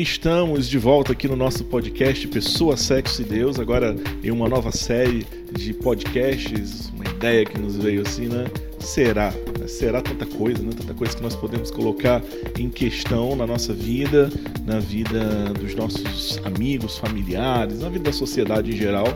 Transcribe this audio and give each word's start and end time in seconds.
Estamos 0.00 0.68
de 0.68 0.78
volta 0.78 1.10
aqui 1.10 1.26
no 1.26 1.34
nosso 1.34 1.64
podcast 1.64 2.28
Pessoa, 2.28 2.76
Sexo 2.76 3.22
e 3.22 3.24
Deus, 3.24 3.58
agora 3.58 3.96
em 4.22 4.30
uma 4.30 4.48
nova 4.48 4.70
série 4.70 5.26
de 5.50 5.74
podcasts, 5.74 6.88
uma 6.94 7.04
ideia 7.04 7.44
que 7.44 7.58
nos 7.58 7.74
veio 7.74 8.02
assim, 8.02 8.26
né? 8.26 8.44
Será? 8.78 9.34
Será 9.66 10.00
tanta 10.00 10.24
coisa, 10.24 10.62
né? 10.62 10.70
Tanta 10.70 10.94
coisa 10.94 11.16
que 11.16 11.22
nós 11.22 11.34
podemos 11.34 11.72
colocar 11.72 12.22
em 12.56 12.70
questão 12.70 13.34
na 13.34 13.44
nossa 13.44 13.74
vida, 13.74 14.30
na 14.64 14.78
vida 14.78 15.52
dos 15.58 15.74
nossos 15.74 16.40
amigos, 16.44 16.96
familiares, 16.96 17.80
na 17.80 17.88
vida 17.88 18.04
da 18.04 18.12
sociedade 18.12 18.70
em 18.70 18.76
geral. 18.76 19.08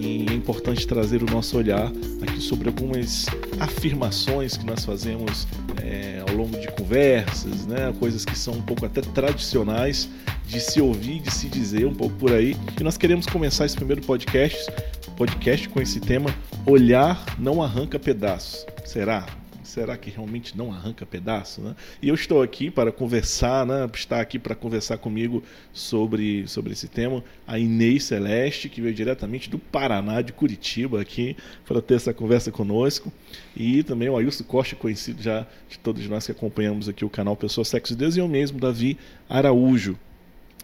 E 0.00 0.26
é 0.30 0.32
importante 0.32 0.86
trazer 0.86 1.22
o 1.22 1.26
nosso 1.30 1.58
olhar 1.58 1.92
aqui 2.22 2.40
sobre 2.40 2.68
algumas 2.68 3.26
afirmações 3.58 4.56
que 4.56 4.64
nós 4.64 4.82
fazemos 4.82 5.46
é, 5.76 6.24
ao 6.26 6.34
longo 6.34 6.58
de 6.58 6.68
conversas, 6.68 7.66
né? 7.66 7.92
coisas 8.00 8.24
que 8.24 8.36
são 8.36 8.54
um 8.54 8.62
pouco 8.62 8.86
até 8.86 9.02
tradicionais 9.02 10.08
de 10.46 10.58
se 10.58 10.80
ouvir, 10.80 11.20
de 11.20 11.30
se 11.30 11.48
dizer 11.48 11.86
um 11.86 11.94
pouco 11.94 12.16
por 12.16 12.32
aí. 12.32 12.56
E 12.80 12.82
nós 12.82 12.96
queremos 12.96 13.26
começar 13.26 13.66
esse 13.66 13.76
primeiro 13.76 14.00
podcast, 14.00 14.72
podcast 15.18 15.68
com 15.68 15.82
esse 15.82 16.00
tema: 16.00 16.34
Olhar 16.64 17.22
não 17.38 17.62
arranca 17.62 17.98
pedaços. 17.98 18.64
Será? 18.86 19.39
Será 19.70 19.96
que 19.96 20.10
realmente 20.10 20.56
não 20.56 20.72
arranca 20.72 21.06
pedaço? 21.06 21.60
Né? 21.60 21.76
E 22.02 22.08
eu 22.08 22.14
estou 22.14 22.42
aqui 22.42 22.70
para 22.70 22.90
conversar, 22.90 23.64
né? 23.64 23.88
está 23.94 24.20
aqui 24.20 24.38
para 24.38 24.54
conversar 24.54 24.98
comigo 24.98 25.42
sobre, 25.72 26.46
sobre 26.48 26.72
esse 26.72 26.88
tema, 26.88 27.22
a 27.46 27.58
Inês 27.58 28.04
Celeste, 28.04 28.68
que 28.68 28.80
veio 28.80 28.94
diretamente 28.94 29.48
do 29.48 29.58
Paraná, 29.58 30.20
de 30.20 30.32
Curitiba, 30.32 31.00
aqui, 31.00 31.36
para 31.64 31.80
ter 31.80 31.94
essa 31.94 32.12
conversa 32.12 32.50
conosco. 32.50 33.12
E 33.56 33.82
também 33.82 34.08
o 34.08 34.16
Ailson 34.16 34.44
Costa, 34.44 34.74
conhecido 34.74 35.22
já 35.22 35.46
de 35.68 35.78
todos 35.78 36.06
nós 36.08 36.26
que 36.26 36.32
acompanhamos 36.32 36.88
aqui 36.88 37.04
o 37.04 37.10
canal 37.10 37.36
Pessoa 37.36 37.64
Sexo 37.64 37.92
e 37.92 37.96
Deus, 37.96 38.16
e 38.16 38.18
eu 38.18 38.28
mesmo, 38.28 38.58
Davi 38.58 38.98
Araújo. 39.28 39.96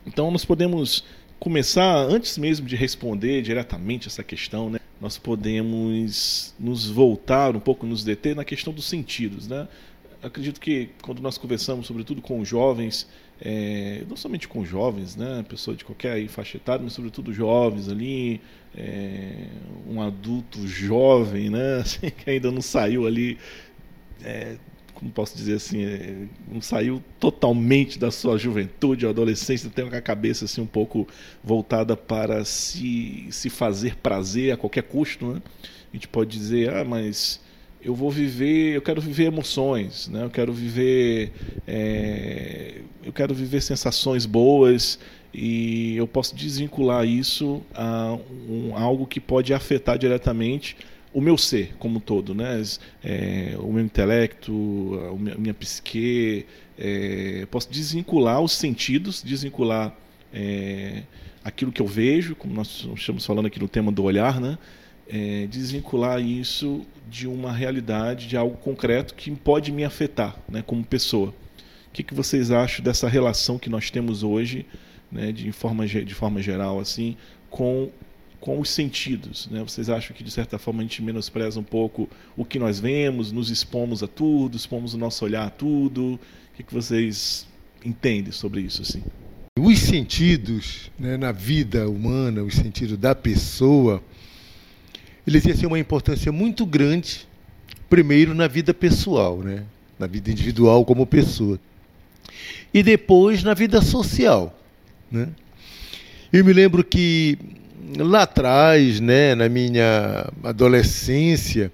Então 0.07 0.31
nós 0.31 0.45
podemos 0.45 1.05
começar, 1.39 1.97
antes 1.97 2.39
mesmo 2.39 2.67
de 2.67 2.77
responder 2.77 3.43
diretamente 3.43 4.09
essa 4.09 4.25
questão, 4.25 4.71
né? 4.71 4.79
nós 5.01 5.19
podemos 5.19 6.55
nos 6.59 6.89
voltar 6.89 7.55
um 7.55 7.61
pouco, 7.61 7.87
nos 7.87 8.03
deter 8.03 8.35
na 8.35 8.45
questão 8.45 8.73
dos 8.73 8.87
sentidos. 8.87 9.47
Né? 9.47 9.69
Acredito 10.23 10.61
que 10.61 10.91
quando 11.03 11.21
nós 11.21 11.37
conversamos, 11.37 11.87
sobretudo 11.87 12.23
com 12.23 12.45
jovens, 12.45 13.07
é, 13.41 14.03
não 14.09 14.17
somente 14.17 14.49
com 14.49 14.65
jovens, 14.65 15.15
né, 15.15 15.45
pessoa 15.47 15.77
de 15.77 15.85
qualquer 15.85 16.27
faixa 16.29 16.57
etária, 16.57 16.83
mas 16.83 16.95
sobretudo 16.95 17.33
jovens 17.33 17.89
ali, 17.89 18.41
é, 18.75 19.49
um 19.87 20.01
adulto 20.01 20.67
jovem, 20.67 21.51
né, 21.51 21.81
assim, 21.81 22.11
que 22.11 22.31
ainda 22.31 22.51
não 22.51 22.63
saiu 22.63 23.07
ali 23.07 23.39
é, 24.25 24.57
como 24.97 25.11
posso 25.11 25.37
dizer 25.37 25.57
assim, 25.57 25.85
é, 25.85 26.27
não 26.51 26.63
saiu 26.63 27.03
totalmente 27.21 27.99
da 27.99 28.11
sua 28.11 28.39
juventude 28.39 29.05
ou 29.05 29.11
adolescência, 29.11 29.69
tem 29.69 29.87
a 29.87 30.01
cabeça 30.01 30.47
assim 30.47 30.63
um 30.63 30.67
pouco 30.67 31.07
voltada 31.45 31.95
para 31.95 32.47
se, 32.47 33.27
se 33.31 33.51
fazer 33.51 33.97
prazer 33.97 34.53
a 34.53 34.57
qualquer 34.57 34.85
custo, 34.85 35.35
né? 35.35 35.43
A 35.93 35.97
gente 35.97 36.09
pode 36.09 36.31
dizer, 36.31 36.71
ah, 36.71 36.83
mas 36.83 37.41
eu 37.83 37.95
vou 37.95 38.11
viver, 38.11 38.75
eu 38.75 38.81
quero 38.81 39.01
viver 39.01 39.25
emoções, 39.25 40.09
né? 40.09 40.25
Eu 40.25 40.31
quero 40.31 40.51
viver, 40.51 41.31
é, 41.69 42.81
eu 43.05 43.13
quero 43.13 43.35
viver 43.35 43.61
sensações 43.61 44.25
boas 44.25 44.99
e 45.33 45.95
eu 45.95 46.09
posso 46.09 46.35
desvincular 46.35 47.07
isso 47.07 47.63
a 47.75 48.17
um, 48.49 48.75
algo 48.75 49.07
que 49.07 49.21
pode 49.21 49.53
afetar 49.53 49.99
diretamente 49.99 50.75
o 51.17 51.21
meu 51.23 51.39
ser 51.39 51.75
como 51.79 51.97
um 51.97 52.01
todo, 52.01 52.35
né? 52.35 52.63
É, 53.03 53.57
o 53.59 53.73
meu 53.73 53.83
intelecto, 53.83 55.01
a 55.35 55.41
minha 55.41 55.55
psique, 55.55 56.45
é, 56.79 57.47
posso 57.51 57.71
desvincular 57.71 58.39
os 58.43 58.53
sentidos, 58.53 59.23
desvincular 59.23 59.97
é, 60.31 61.05
aquilo 61.43 61.73
que 61.73 61.81
eu 61.81 61.87
vejo, 61.87 62.37
como 62.37 62.53
nós 62.53 62.87
estamos 62.95 63.25
falando 63.25 63.47
aqui 63.47 63.59
no 63.59 63.67
tema 63.67 63.91
do 63.91 64.05
olhar, 64.05 64.39
né? 64.39 64.59
É, 65.09 65.47
desvincular 65.47 66.21
isso 66.21 66.85
de 67.09 67.27
uma 67.27 67.51
realidade, 67.51 68.29
de 68.29 68.37
algo 68.37 68.59
concreto 68.59 69.15
que 69.15 69.31
pode 69.31 69.73
me 69.73 69.85
afetar, 69.85 70.37
né? 70.47 70.63
Como 70.67 70.85
pessoa. 70.85 71.29
O 71.89 71.93
que, 71.95 72.03
que 72.03 72.13
vocês 72.13 72.51
acham 72.51 72.85
dessa 72.85 73.09
relação 73.09 73.59
que 73.59 73.71
nós 73.71 73.91
temos 73.91 74.23
hoje, 74.23 74.67
né? 75.11 75.33
De 75.33 75.51
forma 75.51 75.87
de 75.87 76.15
forma 76.15 76.43
geral, 76.43 76.79
assim, 76.79 77.17
com 77.49 77.89
com 78.47 78.61
os 78.61 78.71
sentidos. 78.71 79.49
Né? 79.51 79.61
Vocês 79.61 79.91
acham 79.91 80.17
que, 80.17 80.23
de 80.23 80.31
certa 80.31 80.57
forma, 80.57 80.79
a 80.81 80.85
gente 80.85 81.03
menospreza 81.03 81.59
um 81.59 81.65
pouco 81.65 82.09
o 82.37 82.45
que 82.45 82.61
nós 82.61 82.79
vemos, 82.79 83.33
nos 83.33 83.51
expomos 83.51 84.05
a 84.05 84.07
tudo, 84.07 84.57
expomos 84.57 84.95
o 84.95 84.99
nosso 84.99 85.25
olhar 85.25 85.49
a 85.49 85.51
tudo? 85.51 86.15
O 86.15 86.57
que, 86.57 86.63
que 86.63 86.73
vocês 86.73 87.45
entendem 87.85 88.31
sobre 88.31 88.61
isso? 88.61 88.83
Assim? 88.83 89.03
Os 89.59 89.81
sentidos 89.81 90.93
né, 90.97 91.17
na 91.17 91.33
vida 91.33 91.91
humana, 91.91 92.45
os 92.45 92.55
sentidos 92.55 92.97
da 92.97 93.17
pessoa, 93.17 94.01
eles 95.27 95.43
ter 95.43 95.67
uma 95.67 95.81
importância 95.81 96.31
muito 96.31 96.65
grande, 96.65 97.27
primeiro 97.91 98.33
na 98.33 98.47
vida 98.47 98.73
pessoal, 98.73 99.39
né? 99.39 99.65
na 99.99 100.07
vida 100.07 100.31
individual 100.31 100.85
como 100.85 101.05
pessoa, 101.05 101.59
e 102.73 102.81
depois 102.81 103.43
na 103.43 103.55
vida 103.55 103.83
social. 103.83 104.57
Né? 105.11 105.31
Eu 106.33 106.45
me 106.45 106.53
lembro 106.53 106.85
que 106.85 107.37
lá 107.99 108.23
atrás, 108.23 109.01
né, 109.01 109.35
na 109.35 109.49
minha 109.49 110.31
adolescência, 110.43 111.73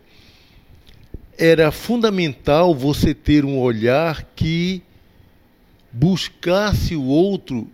era 1.39 1.73
fundamental 1.73 2.75
você 2.75 3.15
ter 3.15 3.45
um 3.45 3.59
olhar 3.59 4.23
que 4.37 4.83
buscasse 5.93 6.95
o 6.95 7.05
outro 7.05 7.69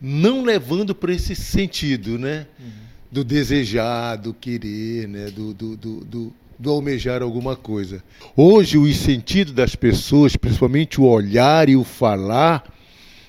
não 0.00 0.42
levando 0.42 0.94
para 0.94 1.12
esse 1.12 1.36
sentido, 1.36 2.18
né? 2.18 2.46
Uhum. 2.58 2.70
Do 3.10 3.22
desejar, 3.22 4.16
do 4.16 4.34
querer, 4.34 5.06
né? 5.06 5.26
do, 5.26 5.54
do, 5.54 5.76
do, 5.76 6.04
do, 6.04 6.32
do 6.58 6.70
almejar 6.70 7.22
alguma 7.22 7.54
coisa. 7.54 8.02
Hoje, 8.34 8.78
o 8.78 8.92
sentido 8.92 9.52
das 9.52 9.76
pessoas, 9.76 10.34
principalmente 10.34 11.00
o 11.00 11.04
olhar 11.04 11.68
e 11.68 11.76
o 11.76 11.84
falar, 11.84 12.64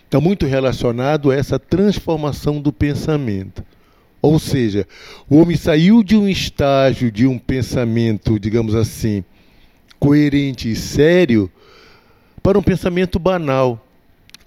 está 0.06 0.20
muito 0.20 0.46
relacionado 0.46 1.30
a 1.30 1.36
essa 1.36 1.60
transformação 1.60 2.62
do 2.62 2.72
pensamento. 2.72 3.64
Ou 4.24 4.40
seja, 4.40 4.88
o 5.30 5.36
homem 5.36 5.58
saiu 5.58 6.02
de 6.02 6.16
um 6.16 6.30
estágio 6.30 7.12
de 7.12 7.28
um 7.28 7.38
pensamento, 7.38 8.40
digamos 8.40 8.74
assim, 8.74 9.22
coerente 10.00 10.72
e 10.72 10.78
sério, 10.78 11.52
para 12.42 12.58
um 12.58 12.64
pensamento 12.64 13.20
banal. 13.20 13.86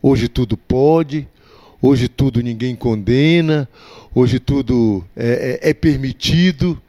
Hoje 0.01 0.29
tudo 0.29 0.57
pode, 0.57 1.29
hoje 1.83 2.09
tudo 2.09 2.41
ninguém 2.41 2.75
condena, 2.75 3.69
hoje 4.15 4.41
tudo 4.41 5.05
é, 5.15 5.61
é, 5.63 5.71
é 5.71 5.75
permitido. 5.75 6.81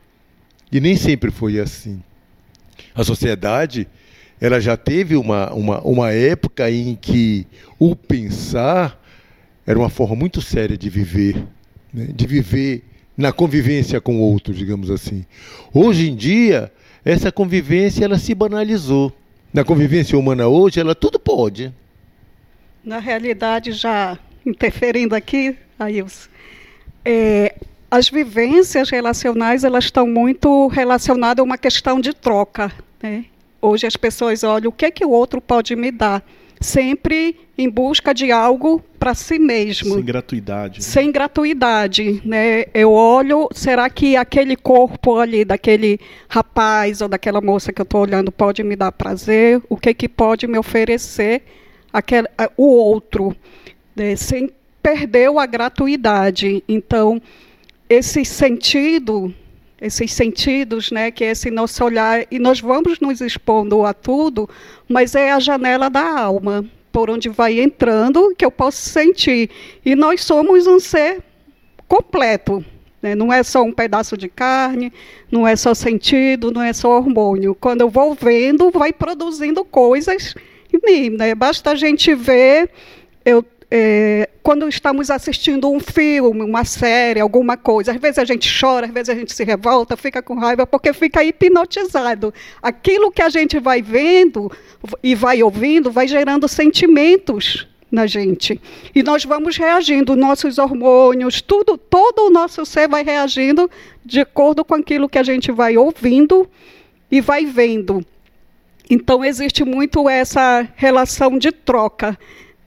E 0.72 0.80
nem 0.80 0.96
sempre 0.96 1.30
foi 1.30 1.60
assim. 1.60 2.02
A 2.96 3.04
sociedade 3.04 3.86
ela 4.40 4.62
já 4.62 4.78
teve 4.78 5.18
uma, 5.18 5.52
uma, 5.52 5.82
uma 5.82 6.12
época 6.14 6.72
em 6.72 6.96
que 6.96 7.46
o 7.78 7.98
pensar 7.98 8.98
era 9.66 9.78
uma 9.78 9.90
forma 9.90 10.16
muito 10.16 10.42
séria 10.42 10.78
de 10.78 10.90
viver 10.90 11.46
né, 11.94 12.08
de 12.14 12.28
viver 12.28 12.84
na 13.18 13.32
convivência 13.32 14.00
com 14.00 14.18
o 14.18 14.22
outro, 14.22 14.54
digamos 14.54 14.92
assim. 14.92 15.26
Hoje 15.74 16.10
em 16.10 16.16
dia, 16.16 16.72
essa 17.04 17.32
convivência 17.32 18.06
ela 18.06 18.20
se 18.20 18.36
banalizou. 18.36 19.12
Na 19.54 19.64
convivência 19.64 20.18
humana 20.18 20.48
hoje, 20.48 20.80
ela 20.80 20.94
tudo 20.94 21.20
pode. 21.20 21.74
Na 22.84 23.00
realidade, 23.00 23.72
já 23.72 24.18
interferindo 24.46 25.16
aqui, 25.16 25.56
Ailson, 25.80 26.30
é, 27.04 27.56
as 27.90 28.10
vivências 28.10 28.90
relacionais 28.90 29.64
elas 29.64 29.86
estão 29.86 30.06
muito 30.08 30.68
relacionadas 30.68 31.42
a 31.42 31.44
uma 31.44 31.58
questão 31.58 32.00
de 32.00 32.14
troca. 32.14 32.72
Né? 33.02 33.26
Hoje 33.62 33.88
as 33.88 33.96
pessoas 33.96 34.44
olham 34.44 34.70
o 34.70 34.72
que, 34.72 34.86
é 34.86 34.92
que 34.92 35.06
o 35.06 35.10
outro 35.10 35.42
pode 35.42 35.76
me 35.76 35.92
dar 35.92 36.24
sempre 36.60 37.36
em 37.58 37.70
busca 37.70 38.14
de 38.14 38.32
algo 38.32 38.82
para 39.00 39.14
si 39.14 39.40
mesmo. 39.40 39.96
Sem 39.96 40.04
gratuidade. 40.04 40.80
Né? 40.80 40.86
Sem 40.86 41.12
gratuidade, 41.12 42.22
né? 42.24 42.66
Eu 42.74 42.92
olho, 42.92 43.50
será 43.54 43.90
que 43.90 44.16
aquele 44.16 44.56
corpo 44.56 45.18
ali 45.18 45.44
daquele 45.44 46.00
rapaz 46.28 47.02
ou 47.02 47.08
daquela 47.08 47.42
moça 47.42 47.74
que 47.74 47.82
eu 47.82 47.84
estou 47.84 48.02
olhando 48.02 48.32
pode 48.32 48.64
me 48.64 48.76
dar 48.76 48.92
prazer? 48.92 49.62
O 49.70 49.78
que 49.78 49.94
que 49.94 50.08
pode 50.08 50.48
me 50.48 50.58
oferecer 50.58 51.44
aquele, 51.92 52.28
o 52.56 52.66
outro, 52.66 53.36
né? 53.96 54.16
sem 54.16 54.52
perder 54.82 55.30
a 55.38 55.46
gratuidade. 55.46 56.64
Então, 56.68 57.22
esse 57.90 58.24
sentido 58.24 59.34
esses 59.80 60.12
sentidos, 60.12 60.92
né, 60.92 61.12
que 61.12 61.24
é 61.24 61.32
esse 61.32 61.52
nosso 61.52 61.84
olhar, 61.84 62.26
e 62.32 62.40
nós 62.40 62.60
vamos 62.60 63.00
nos 63.00 63.22
expondo 63.22 63.86
a 63.86 63.94
tudo, 63.94 64.50
mas 64.88 65.16
é 65.16 65.32
a 65.32 65.40
janela 65.40 65.90
da 65.90 66.20
alma, 66.20 66.66
por 66.92 67.10
onde 67.10 67.30
vai 67.30 67.60
entrando, 67.60 68.34
que 68.36 68.44
eu 68.44 68.50
posso 68.52 68.90
sentir. 68.90 69.50
E 69.86 69.96
nós 69.96 70.24
somos 70.24 70.66
um 70.66 70.80
ser 70.80 71.22
completo, 71.88 72.66
né? 73.02 73.14
não 73.14 73.32
é 73.32 73.44
só 73.44 73.62
um 73.62 73.72
pedaço 73.72 74.18
de 74.18 74.28
carne, 74.28 74.92
não 75.32 75.48
é 75.48 75.56
só 75.56 75.74
sentido, 75.74 76.52
não 76.52 76.62
é 76.62 76.74
só 76.74 76.98
hormônio. 76.98 77.54
Quando 77.54 77.82
eu 77.82 77.90
vou 77.90 78.16
vendo, 78.16 78.72
vai 78.72 78.92
produzindo 78.92 79.64
coisas 79.64 80.34
em 80.74 80.80
mim. 80.84 81.16
Né? 81.16 81.36
Basta 81.36 81.72
a 81.72 81.76
gente 81.76 82.16
ver, 82.16 82.70
eu 83.24 83.46
é, 83.70 84.30
quando 84.42 84.68
estamos 84.70 85.12
assistindo 85.12 85.70
um 85.70 85.80
filme, 85.80 86.42
uma 86.42 86.64
série, 86.64 87.20
alguma 87.20 87.58
coisa, 87.58 87.92
às 87.92 88.00
vezes 88.00 88.18
a 88.18 88.26
gente 88.26 88.50
chora, 88.60 88.86
às 88.86 88.94
vezes 88.94 89.10
a 89.10 89.16
gente 89.16 89.34
se 89.34 89.44
revolta, 89.44 89.98
fica 89.98 90.22
com 90.22 90.36
raiva, 90.36 90.66
porque 90.66 90.94
fica 90.94 91.24
hipnotizado. 91.24 92.34
Aquilo 92.62 93.12
que 93.12 93.22
a 93.22 93.30
gente 93.30 93.60
vai 93.60 93.82
vendo 93.82 94.50
e 95.04 95.16
vai 95.16 95.44
ouvindo 95.44 95.92
vai 95.92 96.08
gerando 96.08 96.48
sentimentos 96.48 97.68
na 97.92 98.08
gente. 98.08 98.60
E 98.96 99.04
nós 99.04 99.26
vamos 99.26 99.58
reagindo, 99.58 100.16
nossos 100.16 100.58
hormônios, 100.58 101.42
tudo, 101.42 101.78
todo 101.78 102.28
o 102.28 102.30
nosso 102.30 102.66
ser 102.66 102.88
vai 102.88 103.04
reagindo 103.04 103.70
de 104.06 104.22
acordo 104.22 104.64
com 104.64 104.76
aquilo 104.76 105.10
que 105.10 105.18
a 105.18 105.24
gente 105.24 105.52
vai 105.52 105.78
ouvindo 105.78 106.50
e 107.12 107.20
vai 107.20 107.46
vendo. 107.46 108.06
Então 108.90 109.26
existe 109.26 109.66
muito 109.66 110.08
essa 110.08 110.68
relação 110.76 111.38
de 111.38 111.52
troca. 111.52 112.18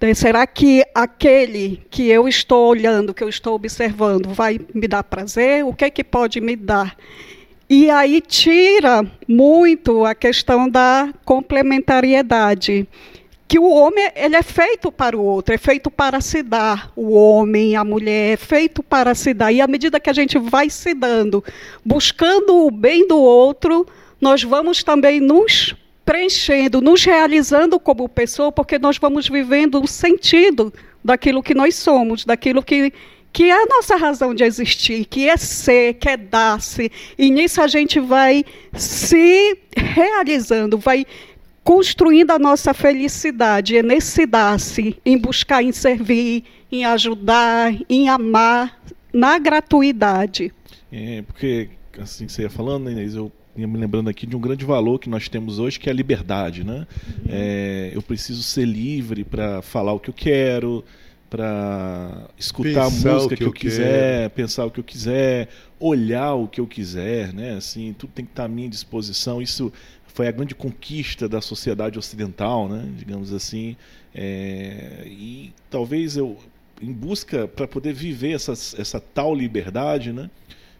Né? 0.00 0.14
Será 0.14 0.47
que 0.47 0.82
aquele 0.94 1.82
que 1.91 2.08
eu 2.08 2.26
estou 2.26 2.69
olhando, 2.69 3.12
que 3.12 3.23
eu 3.23 3.29
estou 3.29 3.55
observando, 3.55 4.32
vai 4.32 4.58
me 4.75 4.88
dar 4.88 5.02
prazer? 5.05 5.64
O 5.64 5.75
que 5.75 5.85
é 5.85 5.91
que 5.91 6.02
pode 6.02 6.41
me 6.41 6.56
dar? 6.56 6.97
E 7.69 7.88
aí 7.91 8.20
tira 8.20 9.06
muito 9.29 10.05
a 10.05 10.14
questão 10.14 10.69
da 10.69 11.12
complementariedade 11.25 12.88
que 13.47 13.58
o 13.58 13.69
homem 13.69 14.08
ele 14.14 14.37
é 14.37 14.43
feito 14.43 14.93
para 14.93 15.17
o 15.17 15.25
outro, 15.25 15.52
é 15.52 15.58
feito 15.58 15.91
para 15.91 16.20
se 16.20 16.41
dar. 16.41 16.93
O 16.94 17.11
homem, 17.11 17.75
a 17.75 17.82
mulher, 17.82 18.35
é 18.35 18.37
feito 18.37 18.81
para 18.81 19.12
se 19.12 19.35
dar. 19.35 19.50
E 19.53 19.61
à 19.61 19.67
medida 19.67 19.99
que 19.99 20.08
a 20.08 20.12
gente 20.12 20.38
vai 20.38 20.70
se 20.70 20.94
dando, 20.94 21.44
buscando 21.85 22.64
o 22.64 22.70
bem 22.70 23.08
do 23.08 23.19
outro, 23.19 23.85
nós 24.20 24.44
vamos 24.44 24.85
também 24.85 25.20
nos 25.20 25.75
preenchendo, 26.11 26.81
nos 26.81 27.05
realizando 27.05 27.79
como 27.79 28.09
pessoa, 28.09 28.51
porque 28.51 28.81
nós 28.81 28.99
vamos 28.99 29.29
vivendo 29.29 29.81
o 29.81 29.87
sentido 29.87 30.75
daquilo 31.05 31.41
que 31.41 31.55
nós 31.55 31.77
somos, 31.77 32.25
daquilo 32.25 32.65
que 32.65 32.93
que 33.33 33.45
é 33.45 33.62
a 33.62 33.67
nossa 33.67 33.95
razão 33.95 34.35
de 34.35 34.43
existir, 34.43 35.05
que 35.05 35.29
é 35.29 35.37
ser, 35.37 35.95
que 35.95 36.09
é 36.09 36.17
dar-se. 36.17 36.91
E 37.17 37.31
nisso 37.31 37.62
a 37.62 37.69
gente 37.69 38.01
vai 38.01 38.45
se 38.75 39.57
realizando, 39.77 40.77
vai 40.77 41.07
construindo 41.62 42.33
a 42.33 42.41
nossa 42.41 42.75
felicidade, 42.75 43.77
é 43.77 43.83
nesse 43.85 44.27
dar-se, 44.27 44.97
em 45.06 45.17
buscar, 45.17 45.63
em 45.63 45.71
servir, 45.71 46.43
em 46.73 46.85
ajudar, 46.85 47.73
em 47.89 48.09
amar, 48.09 48.83
na 49.13 49.39
gratuidade. 49.39 50.53
É, 50.91 51.23
porque, 51.23 51.69
assim 52.01 52.27
que 52.27 52.33
você 52.33 52.43
ia 52.43 52.51
falando, 52.51 52.91
Inês, 52.91 53.15
eu 53.15 53.31
me 53.56 53.79
lembrando 53.79 54.08
aqui 54.08 54.26
de 54.26 54.37
um 54.37 54.41
grande 54.41 54.64
valor 54.64 54.99
que 54.99 55.08
nós 55.08 55.29
temos 55.29 55.58
hoje, 55.58 55.79
que 55.79 55.88
é 55.88 55.93
a 55.93 55.94
liberdade. 55.94 56.64
Né? 56.64 56.87
Uhum. 57.06 57.25
É, 57.29 57.91
eu 57.94 58.02
preciso 58.02 58.43
ser 58.43 58.64
livre 58.64 59.25
para 59.25 59.62
falar 59.62 59.93
o 59.93 60.00
que 60.00 60.11
eu 60.11 60.14
quero, 60.14 60.85
para 61.29 62.29
escutar 62.37 62.91
pensar 62.91 63.11
a 63.11 63.14
música 63.14 63.37
que, 63.37 63.43
que 63.43 63.49
eu, 63.49 63.52
quiser, 63.52 64.31
pensar 64.31 64.64
o 64.67 64.70
que 64.70 64.81
eu 64.81 64.85
quiser, 64.85 65.49
olhar 65.79 66.35
o 66.35 66.49
que 66.49 66.61
eu 66.61 66.67
quiser, 66.67 67.32
né? 67.32 67.55
Assim, 67.55 67.94
tudo 67.97 68.11
tem 68.12 68.25
que 68.25 68.32
estar 68.32 68.44
à 68.44 68.49
minha 68.49 68.69
disposição. 68.69 69.41
Isso 69.41 69.73
foi 70.06 70.29
a 70.29 70.32
grande 70.32 70.55
conquista 70.55 71.29
da 71.29 71.41
sociedade 71.41 71.99
ocidental, 71.99 72.69
né? 72.69 72.85
digamos 72.96 73.32
assim. 73.32 73.76
É, 74.14 75.05
e 75.06 75.53
talvez 75.70 76.17
eu, 76.17 76.37
em 76.82 76.93
busca 76.93 77.46
para 77.46 77.69
poder 77.69 77.93
viver 77.93 78.32
essa, 78.32 78.53
essa 78.53 79.00
tal 79.00 79.35
liberdade, 79.35 80.12
né? 80.12 80.29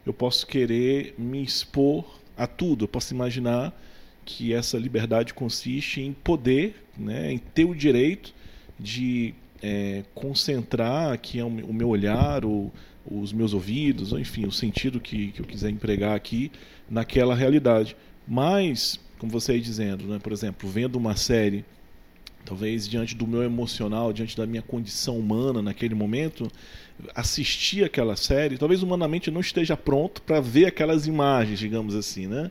eu 0.05 0.12
posso 0.12 0.46
querer 0.46 1.14
me 1.16 1.43
expor 1.43 2.19
a 2.40 2.46
tudo. 2.46 2.84
Eu 2.84 2.88
posso 2.88 3.12
imaginar 3.14 3.72
que 4.25 4.52
essa 4.52 4.78
liberdade 4.78 5.34
consiste 5.34 6.00
em 6.00 6.12
poder, 6.12 6.82
né? 6.96 7.32
em 7.32 7.38
ter 7.38 7.64
o 7.64 7.75
direito 7.75 8.32
de 8.78 9.34
é, 9.62 10.04
concentrar 10.14 11.12
aqui 11.12 11.42
o 11.42 11.72
meu 11.72 11.88
olhar, 11.88 12.44
ou 12.44 12.72
os 13.04 13.32
meus 13.32 13.52
ouvidos, 13.52 14.12
ou 14.12 14.19
enfim, 14.19 14.46
o 14.46 14.52
sentido 14.52 15.00
que, 15.00 15.32
que 15.32 15.40
eu 15.40 15.46
quiser 15.46 15.70
empregar 15.70 16.14
aqui 16.14 16.50
naquela 16.88 17.34
realidade. 17.34 17.96
Mas 18.26 18.98
como 19.19 19.31
você 19.31 19.52
aí 19.52 19.60
dizendo, 19.60 20.06
né? 20.06 20.19
por 20.19 20.32
exemplo, 20.32 20.69
vendo 20.69 20.96
uma 20.96 21.14
série, 21.14 21.64
talvez 22.44 22.88
diante 22.88 23.14
do 23.14 23.26
meu 23.26 23.42
emocional, 23.42 24.12
diante 24.12 24.37
da 24.37 24.46
minha 24.46 24.62
condição 24.62 25.19
humana 25.19 25.62
naquele 25.62 25.94
momento, 25.94 26.50
assistir 27.14 27.84
aquela 27.84 28.16
série, 28.16 28.58
talvez 28.58 28.82
humanamente 28.82 29.31
não 29.31 29.40
esteja 29.40 29.76
pronto 29.76 30.22
para 30.22 30.40
ver 30.40 30.66
aquelas 30.66 31.06
imagens, 31.06 31.58
digamos 31.58 31.94
assim, 31.94 32.26
né? 32.26 32.50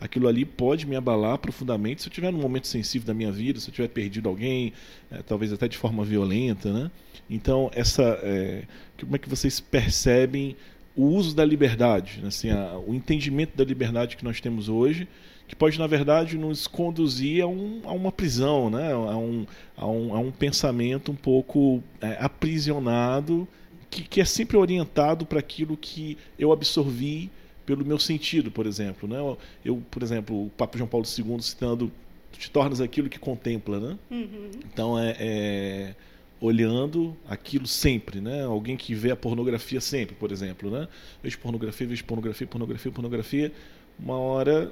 Aquilo 0.00 0.28
ali 0.28 0.44
pode 0.44 0.86
me 0.86 0.96
abalar 0.96 1.38
profundamente 1.38 2.02
se 2.02 2.08
eu 2.08 2.10
estiver 2.10 2.32
num 2.32 2.40
momento 2.40 2.66
sensível 2.66 3.06
da 3.06 3.14
minha 3.14 3.30
vida, 3.30 3.60
se 3.60 3.70
eu 3.70 3.74
tiver 3.74 3.88
perdido 3.88 4.28
alguém, 4.28 4.72
é, 5.10 5.22
talvez 5.22 5.52
até 5.52 5.68
de 5.68 5.78
forma 5.78 6.04
violenta, 6.04 6.72
né? 6.72 6.90
Então, 7.30 7.70
essa, 7.74 8.02
é, 8.22 8.64
como 9.00 9.16
é 9.16 9.18
que 9.18 9.28
vocês 9.28 9.60
percebem 9.60 10.56
o 10.96 11.06
uso 11.06 11.34
da 11.34 11.44
liberdade, 11.44 12.22
assim, 12.26 12.50
a, 12.50 12.78
o 12.78 12.94
entendimento 12.94 13.56
da 13.56 13.64
liberdade 13.64 14.16
que 14.16 14.24
nós 14.24 14.40
temos 14.40 14.68
hoje 14.68 15.08
que 15.54 15.58
pode, 15.58 15.78
na 15.78 15.86
verdade, 15.86 16.36
nos 16.36 16.66
conduzir 16.66 17.44
a, 17.44 17.46
um, 17.46 17.80
a 17.84 17.92
uma 17.92 18.10
prisão, 18.10 18.68
né? 18.68 18.92
a, 18.92 19.16
um, 19.16 19.46
a, 19.76 19.86
um, 19.86 20.14
a 20.14 20.18
um 20.18 20.32
pensamento 20.32 21.12
um 21.12 21.14
pouco 21.14 21.80
é, 22.00 22.16
aprisionado, 22.20 23.46
que, 23.88 24.02
que 24.02 24.20
é 24.20 24.24
sempre 24.24 24.56
orientado 24.56 25.24
para 25.24 25.38
aquilo 25.38 25.76
que 25.76 26.18
eu 26.36 26.50
absorvi 26.50 27.30
pelo 27.64 27.84
meu 27.86 28.00
sentido, 28.00 28.50
por 28.50 28.66
exemplo. 28.66 29.08
Né? 29.08 29.16
Eu, 29.64 29.80
por 29.90 30.02
exemplo, 30.02 30.46
o 30.46 30.50
Papa 30.50 30.76
João 30.76 30.88
Paulo 30.88 31.06
II 31.06 31.40
citando, 31.40 31.90
te 32.32 32.50
tornas 32.50 32.80
aquilo 32.80 33.08
que 33.08 33.18
contempla. 33.18 33.78
Né? 33.78 33.98
Uhum. 34.10 34.50
Então, 34.66 34.98
é, 34.98 35.16
é 35.20 35.94
olhando 36.40 37.16
aquilo 37.28 37.66
sempre, 37.66 38.20
né? 38.20 38.42
Alguém 38.42 38.76
que 38.76 38.94
vê 38.94 39.10
a 39.10 39.16
pornografia 39.16 39.80
sempre, 39.80 40.14
por 40.14 40.30
exemplo, 40.30 40.70
né? 40.70 40.88
Vejo 41.22 41.38
pornografia, 41.38 41.86
vejo 41.86 42.04
pornografia, 42.04 42.46
pornografia, 42.46 42.92
pornografia. 42.92 43.52
Uma 43.98 44.18
hora 44.18 44.70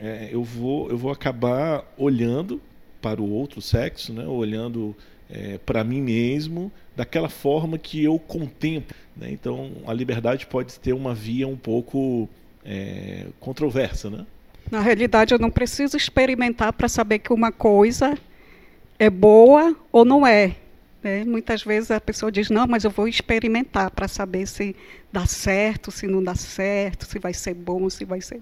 é, 0.00 0.28
eu, 0.30 0.42
vou, 0.42 0.90
eu 0.90 0.96
vou 0.96 1.10
acabar 1.10 1.84
olhando 1.96 2.60
para 3.00 3.20
o 3.20 3.30
outro 3.30 3.60
sexo, 3.60 4.12
né? 4.12 4.26
olhando 4.26 4.94
é, 5.30 5.58
para 5.58 5.82
mim 5.82 6.00
mesmo, 6.00 6.70
daquela 6.94 7.28
forma 7.28 7.78
que 7.78 8.02
eu 8.02 8.18
contemplo. 8.18 8.96
Né? 9.16 9.30
Então, 9.30 9.72
a 9.86 9.92
liberdade 9.92 10.46
pode 10.46 10.78
ter 10.78 10.92
uma 10.92 11.14
via 11.14 11.48
um 11.48 11.56
pouco 11.56 12.28
é, 12.64 13.26
controversa. 13.40 14.10
Né? 14.10 14.26
Na 14.70 14.80
realidade, 14.80 15.34
eu 15.34 15.38
não 15.38 15.50
preciso 15.50 15.96
experimentar 15.96 16.72
para 16.72 16.88
saber 16.88 17.18
que 17.18 17.32
uma 17.32 17.50
coisa 17.50 18.16
é 18.98 19.10
boa 19.10 19.74
ou 19.90 20.04
não 20.04 20.26
é. 20.26 20.56
Né? 21.02 21.24
Muitas 21.24 21.62
vezes 21.64 21.90
a 21.90 22.00
pessoa 22.00 22.30
diz: 22.30 22.48
não, 22.48 22.66
mas 22.66 22.84
eu 22.84 22.90
vou 22.90 23.08
experimentar 23.08 23.90
para 23.90 24.06
saber 24.06 24.46
se 24.46 24.76
dá 25.12 25.26
certo, 25.26 25.90
se 25.90 26.06
não 26.06 26.22
dá 26.22 26.34
certo, 26.34 27.06
se 27.06 27.18
vai 27.18 27.34
ser 27.34 27.54
bom, 27.54 27.90
se 27.90 28.04
vai 28.04 28.20
ser 28.20 28.40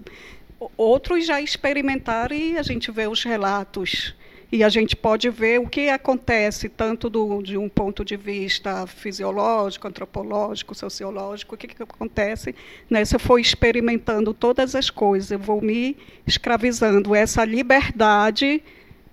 outros 0.77 1.25
já 1.25 1.41
experimentaram 1.41 2.35
e 2.35 2.57
a 2.57 2.63
gente 2.63 2.91
vê 2.91 3.07
os 3.07 3.23
relatos 3.23 4.13
e 4.51 4.65
a 4.65 4.69
gente 4.69 4.97
pode 4.97 5.29
ver 5.29 5.59
o 5.59 5.67
que 5.67 5.87
acontece 5.87 6.67
tanto 6.67 7.09
do, 7.09 7.41
de 7.41 7.57
um 7.57 7.69
ponto 7.69 8.03
de 8.03 8.17
vista 8.17 8.85
fisiológico, 8.85 9.87
antropológico, 9.87 10.75
sociológico, 10.75 11.55
o 11.55 11.57
que, 11.57 11.67
que 11.67 11.81
acontece 11.81 12.53
né? 12.89 13.05
se 13.05 13.15
eu 13.15 13.19
for 13.19 13.39
experimentando 13.39 14.33
todas 14.33 14.75
as 14.75 14.89
coisas, 14.89 15.31
eu 15.31 15.39
vou 15.39 15.61
me 15.61 15.95
escravizando. 16.27 17.15
Essa 17.15 17.45
liberdade 17.45 18.61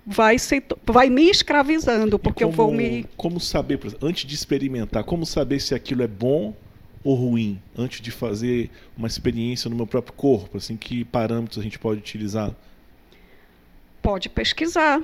vai, 0.05 0.37
se, 0.37 0.61
vai 0.85 1.09
me 1.09 1.29
escravizando, 1.29 2.19
porque 2.19 2.43
como, 2.43 2.53
eu 2.53 2.57
vou 2.57 2.73
me... 2.73 3.05
Como 3.15 3.39
saber, 3.39 3.79
antes 4.01 4.25
de 4.25 4.35
experimentar, 4.35 5.05
como 5.05 5.25
saber 5.25 5.61
se 5.61 5.73
aquilo 5.73 6.03
é 6.03 6.07
bom 6.07 6.53
ou 7.03 7.15
ruim 7.15 7.61
antes 7.77 8.01
de 8.01 8.11
fazer 8.11 8.69
uma 8.97 9.07
experiência 9.07 9.69
no 9.69 9.75
meu 9.75 9.87
próprio 9.87 10.13
corpo? 10.13 10.57
Assim, 10.57 10.75
que 10.75 11.03
parâmetros 11.05 11.59
a 11.59 11.61
gente 11.61 11.79
pode 11.79 11.99
utilizar? 11.99 12.53
Pode 14.01 14.29
pesquisar. 14.29 15.01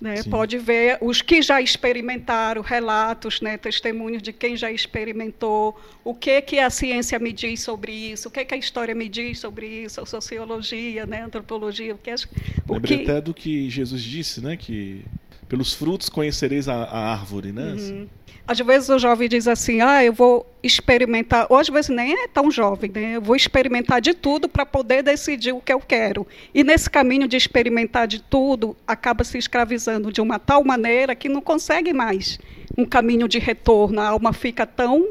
Né? 0.00 0.22
Pode 0.22 0.58
ver 0.58 0.96
os 1.00 1.20
que 1.20 1.42
já 1.42 1.60
experimentaram, 1.60 2.62
relatos, 2.62 3.40
né? 3.40 3.56
testemunhos 3.56 4.22
de 4.22 4.32
quem 4.32 4.56
já 4.56 4.70
experimentou, 4.70 5.76
o 6.04 6.14
que, 6.14 6.40
que 6.40 6.60
a 6.60 6.70
ciência 6.70 7.18
me 7.18 7.32
diz 7.32 7.62
sobre 7.62 7.90
isso, 7.90 8.28
o 8.28 8.30
que, 8.30 8.44
que 8.44 8.54
a 8.54 8.56
história 8.56 8.94
me 8.94 9.08
diz 9.08 9.40
sobre 9.40 9.66
isso, 9.66 10.00
a 10.00 10.06
sociologia, 10.06 11.04
né? 11.04 11.22
a 11.22 11.24
antropologia. 11.26 11.96
O 11.96 11.98
que, 11.98 12.14
o 12.14 12.74
Lembrei 12.74 12.98
que... 12.98 13.10
até 13.10 13.20
do 13.20 13.34
que 13.34 13.68
Jesus 13.68 14.00
disse, 14.00 14.40
né? 14.40 14.56
que 14.56 15.04
pelos 15.48 15.72
frutos 15.72 16.08
conhecereis 16.08 16.68
a, 16.68 16.74
a 16.74 17.12
árvore, 17.12 17.52
né? 17.52 17.62
Uhum. 17.64 17.74
Assim. 17.74 18.08
Às 18.46 18.58
vezes 18.60 18.88
o 18.88 18.98
jovem 18.98 19.28
diz 19.28 19.46
assim, 19.46 19.82
ah, 19.82 20.02
eu 20.02 20.12
vou 20.12 20.46
experimentar, 20.62 21.46
ou 21.50 21.58
às 21.58 21.68
vezes 21.68 21.90
nem 21.90 22.14
é 22.14 22.26
tão 22.28 22.50
jovem, 22.50 22.90
né? 22.90 23.16
eu 23.16 23.20
vou 23.20 23.36
experimentar 23.36 24.00
de 24.00 24.14
tudo 24.14 24.48
para 24.48 24.64
poder 24.64 25.02
decidir 25.02 25.52
o 25.52 25.60
que 25.60 25.70
eu 25.70 25.78
quero. 25.78 26.26
E 26.54 26.64
nesse 26.64 26.88
caminho 26.88 27.28
de 27.28 27.36
experimentar 27.36 28.06
de 28.06 28.22
tudo, 28.22 28.74
acaba 28.86 29.22
se 29.22 29.36
escravizando 29.36 30.10
de 30.10 30.22
uma 30.22 30.38
tal 30.38 30.64
maneira 30.64 31.14
que 31.14 31.28
não 31.28 31.42
consegue 31.42 31.92
mais 31.92 32.38
um 32.76 32.86
caminho 32.86 33.28
de 33.28 33.38
retorno. 33.38 34.00
A 34.00 34.08
alma 34.08 34.32
fica 34.32 34.64
tão 34.64 35.08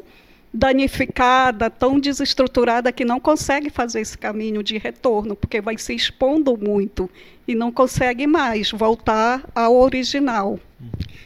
danificada, 0.58 1.70
tão 1.70 2.00
desestruturada 2.00 2.92
que 2.92 3.06
não 3.06 3.20
consegue 3.20 3.70
fazer 3.70 4.02
esse 4.02 4.18
caminho 4.18 4.64
de 4.64 4.80
retorno, 4.80 5.36
porque 5.36 5.62
vai 5.62 5.78
se 5.78 5.94
expondo 5.94 6.58
muito 6.58 7.08
e 7.48 7.54
não 7.54 7.72
consegue 7.72 8.26
mais 8.26 8.72
voltar 8.72 9.48
ao 9.54 9.76
original. 9.76 10.60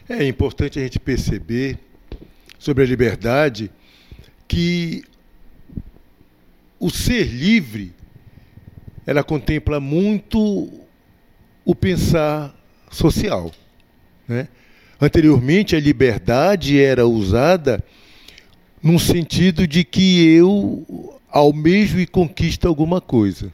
É 0.09 0.27
importante 0.27 0.79
a 0.79 0.83
gente 0.83 0.99
perceber 0.99 1.79
sobre 2.59 2.83
a 2.83 2.85
liberdade 2.85 3.71
que 4.49 5.05
o 6.77 6.89
ser 6.89 7.23
livre 7.23 7.93
ela 9.07 9.23
contempla 9.23 9.79
muito 9.79 10.69
o 11.63 11.73
pensar 11.73 12.53
social. 12.91 13.49
Né? 14.27 14.49
Anteriormente, 14.99 15.73
a 15.73 15.79
liberdade 15.79 16.81
era 16.81 17.07
usada 17.07 17.81
num 18.81 18.97
sentido 18.97 19.67
de 19.67 19.83
que 19.83 20.25
eu 20.25 21.19
almejo 21.29 21.99
e 21.99 22.07
conquisto 22.07 22.67
alguma 22.67 22.99
coisa. 22.99 23.51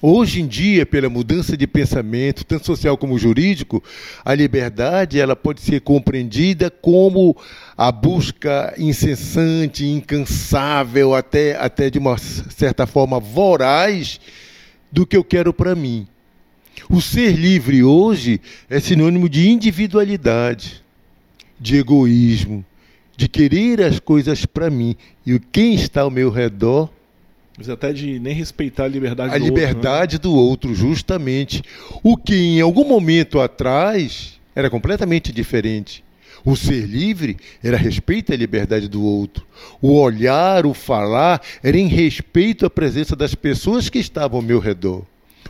Hoje 0.00 0.40
em 0.40 0.46
dia, 0.46 0.86
pela 0.86 1.08
mudança 1.08 1.56
de 1.56 1.66
pensamento, 1.66 2.44
tanto 2.44 2.66
social 2.66 2.96
como 2.96 3.18
jurídico, 3.18 3.82
a 4.24 4.32
liberdade 4.32 5.18
ela 5.18 5.34
pode 5.34 5.60
ser 5.60 5.80
compreendida 5.80 6.70
como 6.70 7.36
a 7.76 7.90
busca 7.90 8.72
incessante, 8.78 9.84
incansável, 9.84 11.16
até, 11.16 11.56
até 11.56 11.90
de 11.90 11.98
uma 11.98 12.16
certa 12.16 12.86
forma 12.86 13.18
voraz 13.18 14.20
do 14.90 15.04
que 15.04 15.16
eu 15.16 15.24
quero 15.24 15.52
para 15.52 15.74
mim. 15.74 16.06
O 16.88 17.00
ser 17.00 17.32
livre 17.32 17.82
hoje 17.82 18.40
é 18.70 18.78
sinônimo 18.78 19.28
de 19.28 19.48
individualidade, 19.48 20.80
de 21.58 21.76
egoísmo, 21.76 22.64
de 23.18 23.28
querer 23.28 23.82
as 23.82 23.98
coisas 23.98 24.46
para 24.46 24.70
mim. 24.70 24.94
E 25.26 25.40
quem 25.40 25.74
está 25.74 26.02
ao 26.02 26.10
meu 26.10 26.30
redor 26.30 26.88
mas 27.58 27.68
até 27.68 27.92
de 27.92 28.20
nem 28.20 28.32
respeitar 28.32 28.84
a 28.84 28.88
liberdade 28.88 29.34
a 29.34 29.38
do 29.38 29.44
liberdade 29.44 30.14
outro, 30.14 30.30
né? 30.30 30.34
do 30.36 30.40
outro, 30.40 30.74
justamente. 30.76 31.60
O 32.04 32.16
que 32.16 32.32
em 32.32 32.60
algum 32.60 32.84
momento 32.84 33.40
atrás 33.40 34.38
era 34.54 34.70
completamente 34.70 35.32
diferente. 35.32 36.04
O 36.44 36.54
ser 36.54 36.86
livre 36.86 37.36
era 37.60 37.76
respeito 37.76 38.32
à 38.32 38.36
liberdade 38.36 38.86
do 38.86 39.02
outro. 39.02 39.44
O 39.82 39.98
olhar, 39.98 40.64
o 40.66 40.72
falar, 40.72 41.42
era 41.60 41.76
em 41.76 41.88
respeito 41.88 42.64
à 42.64 42.70
presença 42.70 43.16
das 43.16 43.34
pessoas 43.34 43.88
que 43.88 43.98
estavam 43.98 44.38
ao 44.38 44.46
meu 44.46 44.60
redor. 44.60 45.02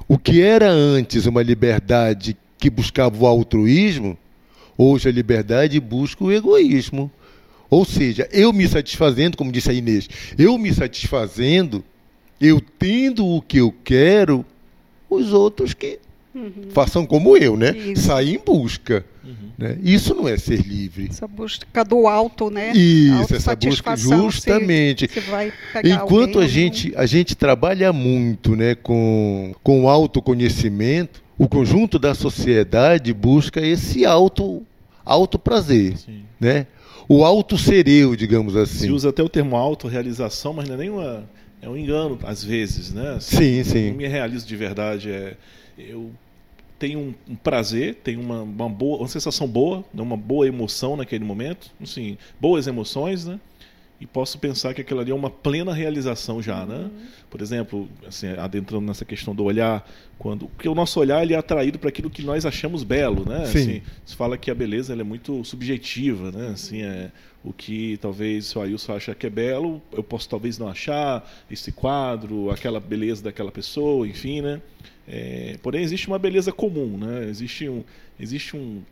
O 0.08 0.16
que 0.16 0.40
era 0.40 0.70
antes 0.70 1.26
uma 1.26 1.42
liberdade 1.42 2.34
que 2.58 2.70
buscava 2.70 3.22
o 3.22 3.26
altruísmo, 3.26 4.16
hoje 4.78 5.10
a 5.10 5.12
liberdade 5.12 5.78
busca 5.78 6.24
o 6.24 6.32
egoísmo. 6.32 7.12
Ou 7.70 7.84
seja, 7.84 8.28
eu 8.32 8.52
me 8.52 8.66
satisfazendo, 8.66 9.36
como 9.36 9.52
disse 9.52 9.70
a 9.70 9.74
Inês, 9.74 10.08
eu 10.38 10.56
me 10.56 10.72
satisfazendo 10.72 11.84
eu 12.40 12.60
tendo 12.60 13.26
o 13.26 13.42
que 13.42 13.58
eu 13.58 13.74
quero, 13.84 14.44
os 15.10 15.32
outros 15.32 15.74
que 15.74 15.98
uhum. 16.34 16.52
façam 16.70 17.04
como 17.04 17.36
eu, 17.36 17.56
né? 17.56 17.74
Sair 17.96 18.36
em 18.36 18.38
busca. 18.38 19.04
Uhum. 19.24 19.50
Né? 19.58 19.78
Isso 19.82 20.14
não 20.14 20.28
é 20.28 20.36
ser 20.36 20.60
livre. 20.60 21.08
Essa 21.10 21.26
busca 21.26 21.84
do 21.84 22.06
alto, 22.06 22.50
né? 22.50 22.72
Isso, 22.72 23.34
essa 23.34 23.56
busca 23.56 23.96
justamente. 23.96 25.08
Se, 25.08 25.20
se 25.20 25.30
Enquanto 25.84 26.38
alguém, 26.38 26.44
a 26.44 26.46
gente 26.46 26.92
a 26.96 27.06
gente 27.06 27.34
trabalha 27.34 27.92
muito, 27.92 28.54
né, 28.54 28.74
com 28.74 29.54
com 29.62 29.84
o 29.84 29.88
autoconhecimento, 29.88 31.22
o 31.36 31.48
conjunto 31.48 31.98
da 31.98 32.14
sociedade 32.14 33.12
busca 33.12 33.60
esse 33.60 34.06
auto 34.06 34.62
auto 35.04 35.38
prazer, 35.38 35.96
Sim. 35.96 36.22
né? 36.38 36.66
O 37.08 37.24
auto 37.24 37.56
ser 37.56 37.88
eu, 37.88 38.14
digamos 38.14 38.54
assim. 38.54 38.80
Se 38.80 38.90
usa 38.90 39.08
até 39.08 39.22
o 39.22 39.28
termo 39.28 39.56
autorrealização, 39.56 40.52
mas 40.52 40.68
não 40.68 40.74
é 40.74 40.78
nenhuma 40.78 41.28
é 41.60 41.68
um 41.68 41.76
engano 41.76 42.18
às 42.22 42.44
vezes, 42.44 42.92
né? 42.92 43.18
Sim, 43.20 43.64
sim. 43.64 43.90
Não 43.90 43.96
me 43.96 44.06
realizo 44.06 44.46
de 44.46 44.56
verdade. 44.56 45.10
É, 45.10 45.36
eu 45.76 46.10
tenho 46.78 47.00
um, 47.00 47.14
um 47.28 47.34
prazer, 47.34 47.96
tenho 47.96 48.20
uma, 48.20 48.42
uma, 48.42 48.68
boa, 48.68 48.98
uma 48.98 49.08
sensação 49.08 49.48
boa, 49.48 49.84
né? 49.92 50.02
uma 50.02 50.16
boa 50.16 50.46
emoção 50.46 50.96
naquele 50.96 51.24
momento, 51.24 51.70
assim, 51.82 52.16
boas 52.40 52.66
emoções, 52.66 53.24
né? 53.24 53.40
E 54.00 54.06
posso 54.06 54.38
pensar 54.38 54.74
que 54.74 54.80
aquilo 54.80 55.00
ali 55.00 55.10
é 55.10 55.14
uma 55.14 55.28
plena 55.28 55.72
realização 55.72 56.40
já, 56.40 56.64
né? 56.64 56.76
Uhum. 56.76 56.90
Por 57.28 57.42
exemplo, 57.42 57.88
assim, 58.06 58.28
adentrando 58.28 58.86
nessa 58.86 59.04
questão 59.04 59.34
do 59.34 59.42
olhar, 59.42 59.88
quando 60.16 60.46
porque 60.46 60.68
o 60.68 60.74
nosso 60.74 61.00
olhar 61.00 61.20
ele 61.20 61.34
é 61.34 61.36
atraído 61.36 61.80
para 61.80 61.88
aquilo 61.88 62.08
que 62.08 62.22
nós 62.22 62.46
achamos 62.46 62.84
belo, 62.84 63.28
né? 63.28 63.46
Sim. 63.46 63.58
Assim, 63.58 63.82
se 64.06 64.14
fala 64.14 64.38
que 64.38 64.52
a 64.52 64.54
beleza 64.54 64.92
é 64.92 65.02
muito 65.02 65.44
subjetiva, 65.44 66.30
né? 66.30 66.50
Assim, 66.50 66.82
é, 66.82 67.10
o 67.42 67.52
que 67.52 67.96
talvez 67.96 68.54
o 68.54 68.60
Ailson 68.60 68.94
acha 68.94 69.14
que 69.16 69.26
é 69.26 69.30
belo, 69.30 69.82
eu 69.92 70.04
posso 70.04 70.28
talvez 70.28 70.58
não 70.58 70.68
achar 70.68 71.28
esse 71.50 71.72
quadro, 71.72 72.52
aquela 72.52 72.78
beleza 72.78 73.24
daquela 73.24 73.50
pessoa, 73.50 74.06
enfim, 74.06 74.42
né? 74.42 74.60
É, 75.08 75.56
porém 75.62 75.82
existe 75.82 76.06
uma 76.06 76.18
beleza 76.18 76.52
comum, 76.52 76.98
né? 76.98 77.24
Existe 77.28 77.68
um, 77.68 77.82
existe 78.18 78.56
um, 78.56 78.82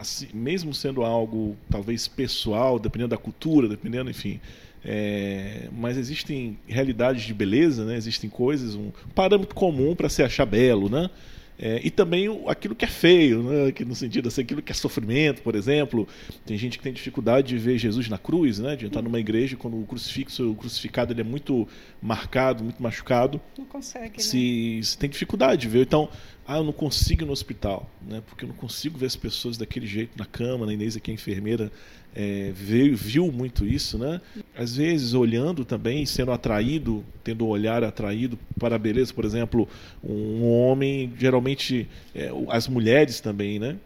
assim, 0.00 0.28
mesmo 0.32 0.72
sendo 0.72 1.02
algo 1.02 1.56
talvez 1.70 2.08
pessoal, 2.08 2.78
dependendo 2.78 3.10
da 3.10 3.18
cultura, 3.18 3.68
dependendo, 3.68 4.10
enfim, 4.10 4.40
é, 4.84 5.68
mas 5.72 5.96
existem 5.96 6.58
realidades 6.66 7.22
de 7.22 7.32
beleza, 7.32 7.84
né? 7.84 7.96
Existem 7.96 8.28
coisas, 8.28 8.74
um 8.74 8.90
parâmetro 9.14 9.54
comum 9.54 9.94
para 9.94 10.08
se 10.08 10.22
achar 10.22 10.44
belo, 10.44 10.90
né? 10.90 11.08
É, 11.56 11.80
e 11.84 11.90
também 11.90 12.26
aquilo 12.48 12.74
que 12.74 12.84
é 12.84 12.88
feio, 12.88 13.42
né? 13.42 13.72
que 13.72 13.84
no 13.84 13.94
sentido 13.94 14.28
assim, 14.28 14.42
aquilo 14.42 14.60
que 14.60 14.72
é 14.72 14.74
sofrimento, 14.74 15.40
por 15.42 15.54
exemplo. 15.54 16.06
Tem 16.44 16.58
gente 16.58 16.78
que 16.78 16.84
tem 16.84 16.92
dificuldade 16.92 17.48
de 17.48 17.58
ver 17.58 17.78
Jesus 17.78 18.08
na 18.08 18.18
cruz, 18.18 18.58
né? 18.58 18.74
de 18.74 18.86
entrar 18.86 19.02
numa 19.02 19.20
igreja 19.20 19.56
quando 19.56 19.80
o 19.80 19.86
crucifixo, 19.86 20.50
o 20.50 20.54
crucificado 20.56 21.12
ele 21.12 21.20
é 21.20 21.24
muito 21.24 21.68
marcado, 22.02 22.64
muito 22.64 22.82
machucado. 22.82 23.40
Não 23.56 23.64
consegue, 23.64 24.20
se, 24.20 24.76
né? 24.76 24.82
se 24.82 24.98
tem 24.98 25.08
dificuldade 25.08 25.62
de 25.62 25.68
ver. 25.68 25.82
Então, 25.82 26.08
ah, 26.46 26.58
eu 26.58 26.64
não 26.64 26.72
consigo 26.72 27.22
ir 27.22 27.26
no 27.26 27.32
hospital, 27.32 27.88
né? 28.02 28.20
porque 28.26 28.44
eu 28.44 28.48
não 28.48 28.56
consigo 28.56 28.98
ver 28.98 29.06
as 29.06 29.16
pessoas 29.16 29.56
daquele 29.56 29.86
jeito 29.86 30.18
na 30.18 30.26
cama. 30.26 30.68
A 30.68 30.72
Inês 30.72 30.96
aqui, 30.96 31.10
a 31.10 31.14
enfermeira, 31.14 31.70
é, 32.14 32.52
veio, 32.54 32.96
viu 32.96 33.32
muito 33.32 33.66
isso, 33.66 33.98
né? 33.98 34.20
Às 34.56 34.76
vezes 34.76 35.14
olhando 35.14 35.64
também, 35.64 36.06
sendo 36.06 36.30
atraído, 36.30 37.04
tendo 37.24 37.44
o 37.44 37.48
olhar 37.48 37.82
atraído 37.82 38.38
para 38.58 38.76
a 38.76 38.78
beleza, 38.78 39.12
por 39.12 39.24
exemplo, 39.24 39.68
um 40.02 40.44
homem, 40.44 41.12
geralmente 41.18 41.88
é, 42.14 42.30
as 42.48 42.68
mulheres 42.68 43.20
também, 43.20 43.58
né? 43.58 43.76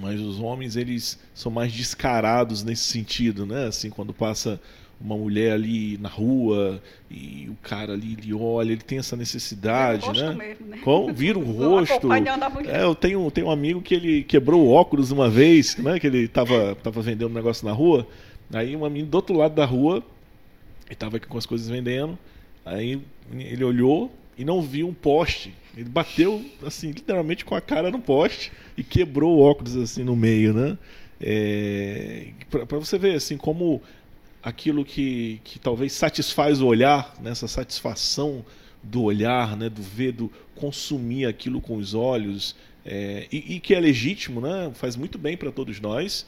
Mas 0.00 0.20
os 0.20 0.40
homens 0.40 0.74
eles 0.74 1.18
são 1.34 1.52
mais 1.52 1.72
descarados 1.72 2.64
nesse 2.64 2.84
sentido, 2.84 3.46
né? 3.46 3.66
Assim, 3.66 3.90
quando 3.90 4.12
passa 4.12 4.60
uma 5.02 5.16
mulher 5.16 5.52
ali 5.52 5.98
na 5.98 6.08
rua 6.08 6.80
e 7.10 7.48
o 7.48 7.56
cara 7.62 7.92
ali 7.92 8.16
ele 8.18 8.32
olha, 8.32 8.72
ele 8.72 8.82
tem 8.82 8.98
essa 8.98 9.16
necessidade, 9.16 10.06
né? 10.12 10.34
Mesmo, 10.34 10.66
né? 10.66 10.78
Com, 10.78 11.12
vira 11.12 11.38
o 11.38 11.42
rosto. 11.50 12.12
É, 12.12 12.82
eu 12.82 12.94
tenho, 12.94 13.30
tenho 13.30 13.48
um 13.48 13.50
amigo 13.50 13.82
que 13.82 13.94
ele 13.94 14.22
quebrou 14.22 14.64
o 14.64 14.70
óculos 14.70 15.10
uma 15.10 15.28
vez, 15.28 15.76
né? 15.76 15.98
Que 15.98 16.06
ele 16.06 16.28
tava, 16.28 16.76
tava 16.76 17.02
vendendo 17.02 17.30
um 17.30 17.34
negócio 17.34 17.66
na 17.66 17.72
rua. 17.72 18.06
Aí 18.52 18.76
uma 18.76 18.88
menina 18.88 19.10
do 19.10 19.14
outro 19.14 19.36
lado 19.36 19.54
da 19.54 19.64
rua, 19.64 20.02
ele 20.86 20.94
tava 20.94 21.16
aqui 21.16 21.26
com 21.26 21.38
as 21.38 21.46
coisas 21.46 21.68
vendendo. 21.68 22.16
Aí 22.64 23.00
ele 23.34 23.64
olhou 23.64 24.12
e 24.38 24.44
não 24.44 24.62
viu 24.62 24.88
um 24.88 24.94
poste. 24.94 25.52
Ele 25.76 25.88
bateu, 25.88 26.44
assim, 26.64 26.90
literalmente 26.90 27.44
com 27.44 27.54
a 27.54 27.60
cara 27.60 27.90
no 27.90 27.98
poste 27.98 28.52
e 28.76 28.84
quebrou 28.84 29.38
o 29.38 29.40
óculos 29.40 29.76
assim 29.76 30.04
no 30.04 30.14
meio, 30.14 30.52
né? 30.52 30.78
É, 31.20 32.28
para 32.50 32.78
você 32.78 32.98
ver 32.98 33.14
assim 33.14 33.36
como 33.36 33.80
aquilo 34.42 34.84
que, 34.84 35.40
que 35.44 35.58
talvez 35.58 35.92
satisfaz 35.92 36.60
o 36.60 36.66
olhar, 36.66 37.14
nessa 37.20 37.46
né? 37.46 37.48
satisfação 37.48 38.44
do 38.82 39.02
olhar, 39.02 39.56
né? 39.56 39.68
do 39.68 39.82
ver, 39.82 40.12
do 40.12 40.30
consumir 40.56 41.26
aquilo 41.26 41.60
com 41.60 41.76
os 41.76 41.94
olhos, 41.94 42.56
é, 42.84 43.28
e, 43.30 43.54
e, 43.54 43.60
que 43.60 43.74
é 43.74 43.80
legítimo, 43.80 44.40
né? 44.40 44.72
faz 44.74 44.96
muito 44.96 45.16
bem 45.16 45.36
para 45.36 45.52
todos 45.52 45.80
nós, 45.80 46.26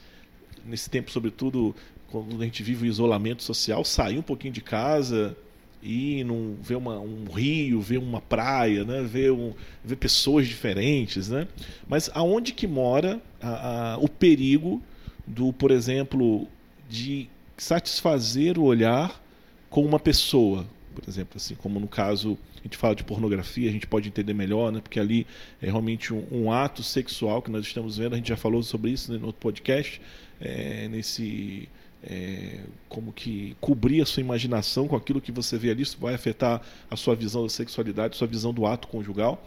nesse 0.65 0.89
tempo, 0.89 1.11
sobretudo, 1.11 1.75
quando 2.07 2.41
a 2.41 2.45
gente 2.45 2.63
vive 2.63 2.85
o 2.85 2.87
isolamento 2.87 3.43
social, 3.43 3.83
sair 3.83 4.17
um 4.17 4.21
pouquinho 4.21 4.53
de 4.53 4.61
casa, 4.61 5.35
ir 5.83 6.23
num, 6.23 6.55
ver 6.61 6.75
uma, 6.75 6.97
um 6.97 7.25
rio, 7.25 7.81
ver 7.81 7.97
uma 7.97 8.21
praia, 8.21 8.85
né? 8.85 9.03
ver, 9.03 9.31
um, 9.31 9.53
ver 9.83 9.97
pessoas 9.97 10.47
diferentes. 10.47 11.29
Né? 11.29 11.47
Mas 11.87 12.09
aonde 12.13 12.53
que 12.53 12.65
mora 12.65 13.21
a, 13.41 13.93
a, 13.93 13.97
o 13.97 14.07
perigo 14.07 14.81
do, 15.27 15.51
por 15.51 15.71
exemplo, 15.71 16.47
de 16.89 17.27
satisfazer 17.57 18.57
o 18.57 18.63
olhar 18.63 19.21
com 19.69 19.85
uma 19.85 19.99
pessoa, 19.99 20.65
por 20.93 21.03
exemplo, 21.07 21.37
assim, 21.37 21.55
como 21.55 21.79
no 21.79 21.87
caso 21.87 22.37
a 22.59 22.63
gente 22.63 22.77
fala 22.77 22.95
de 22.95 23.03
pornografia, 23.03 23.69
a 23.69 23.71
gente 23.71 23.85
pode 23.85 24.07
entender 24.07 24.33
melhor, 24.33 24.71
né? 24.71 24.81
Porque 24.81 24.99
ali 24.99 25.27
é 25.61 25.65
realmente 25.65 26.13
um, 26.13 26.25
um 26.31 26.51
ato 26.51 26.81
sexual 26.81 27.41
que 27.41 27.51
nós 27.51 27.65
estamos 27.65 27.97
vendo. 27.97 28.13
A 28.13 28.15
gente 28.15 28.29
já 28.29 28.37
falou 28.37 28.63
sobre 28.63 28.91
isso 28.91 29.11
né, 29.11 29.19
no 29.19 29.27
outro 29.27 29.39
podcast, 29.39 30.01
é, 30.41 30.87
nesse 30.87 31.69
é, 32.03 32.59
como 32.87 33.11
que 33.11 33.55
cobrir 33.59 34.01
a 34.01 34.05
sua 34.05 34.21
imaginação 34.21 34.87
com 34.87 34.95
aquilo 34.95 35.19
que 35.19 35.31
você 35.31 35.57
vê 35.57 35.71
ali, 35.71 35.81
isso 35.81 35.97
vai 35.99 36.13
afetar 36.13 36.61
a 36.89 36.95
sua 36.95 37.15
visão 37.15 37.43
da 37.43 37.49
sexualidade, 37.49 38.15
sua 38.15 38.27
visão 38.27 38.53
do 38.53 38.65
ato 38.65 38.87
conjugal. 38.87 39.43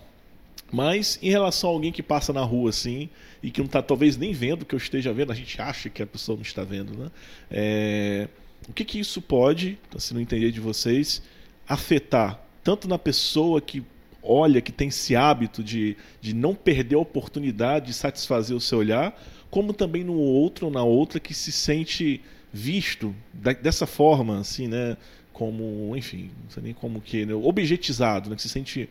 Mas 0.70 1.18
em 1.22 1.30
relação 1.30 1.70
a 1.70 1.72
alguém 1.72 1.90
que 1.90 2.02
passa 2.02 2.32
na 2.32 2.42
rua 2.42 2.70
assim 2.70 3.08
e 3.42 3.50
que 3.50 3.60
não 3.60 3.66
está 3.66 3.80
talvez 3.80 4.16
nem 4.16 4.32
vendo 4.32 4.66
que 4.66 4.74
eu 4.74 4.78
esteja 4.78 5.12
vendo, 5.12 5.32
a 5.32 5.34
gente 5.34 5.60
acha 5.60 5.88
que 5.88 6.02
a 6.02 6.06
pessoa 6.06 6.36
não 6.36 6.42
está 6.42 6.62
vendo, 6.62 6.96
né? 6.96 7.10
É, 7.50 8.28
o 8.68 8.72
que, 8.72 8.84
que 8.84 8.98
isso 8.98 9.22
pode, 9.22 9.78
se 9.96 10.12
não 10.12 10.20
entender 10.20 10.50
de 10.50 10.60
vocês, 10.60 11.22
afetar 11.66 12.42
tanto 12.62 12.86
na 12.86 12.98
pessoa 12.98 13.60
que 13.62 13.82
olha, 14.22 14.60
que 14.60 14.70
tem 14.70 14.88
esse 14.88 15.16
hábito 15.16 15.62
de, 15.62 15.96
de 16.20 16.34
não 16.34 16.54
perder 16.54 16.96
a 16.96 16.98
oportunidade 16.98 17.86
de 17.86 17.94
satisfazer 17.94 18.54
o 18.54 18.60
seu 18.60 18.78
olhar, 18.78 19.18
como 19.50 19.72
também 19.72 20.04
no 20.04 20.14
outro 20.14 20.66
ou 20.66 20.72
na 20.72 20.82
outra 20.82 21.18
que 21.18 21.32
se 21.32 21.50
sente 21.50 22.20
visto 22.52 23.14
da, 23.32 23.52
dessa 23.52 23.86
forma, 23.86 24.38
assim, 24.38 24.68
né? 24.68 24.96
Como, 25.32 25.96
enfim, 25.96 26.30
não 26.42 26.50
sei 26.50 26.62
nem 26.62 26.74
como 26.74 27.00
que, 27.00 27.24
né? 27.24 27.32
objetizado, 27.32 28.28
né? 28.28 28.36
Que 28.36 28.42
se 28.42 28.48
sente, 28.48 28.88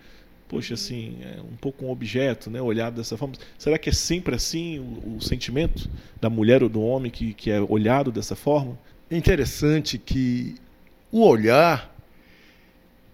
poxa, 0.48 0.74
assim, 0.74 1.18
é 1.22 1.42
um 1.42 1.56
pouco 1.56 1.86
um 1.86 1.89
objeto, 1.89 2.50
né? 2.50 2.62
Olhado 2.62 2.96
dessa 2.96 3.18
forma. 3.18 3.36
Será 3.58 3.77
que 3.77 3.89
é 3.89 3.94
sempre 3.94 4.36
assim 4.36 4.80
o, 4.80 5.18
o 5.18 5.22
sentimento 5.22 5.89
da 6.20 6.30
mulher 6.30 6.63
ou 6.63 6.70
do 6.70 6.82
homem 6.82 7.12
que, 7.12 7.34
que 7.34 7.51
é 7.51 7.60
olhado 7.62 8.12
dessa 8.12 8.36
forma? 8.36 8.77
É 9.10 9.18
interessante 9.18 9.98
que 9.98 10.56
o 11.12 11.25
olhar 11.25 11.94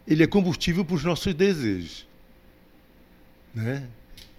ele 0.08 0.24
é 0.24 0.28
combustível 0.28 0.84
para 0.84 0.96
os 0.96 1.04
nossos 1.04 1.34
desejos. 1.34 2.06
Né? 3.54 3.88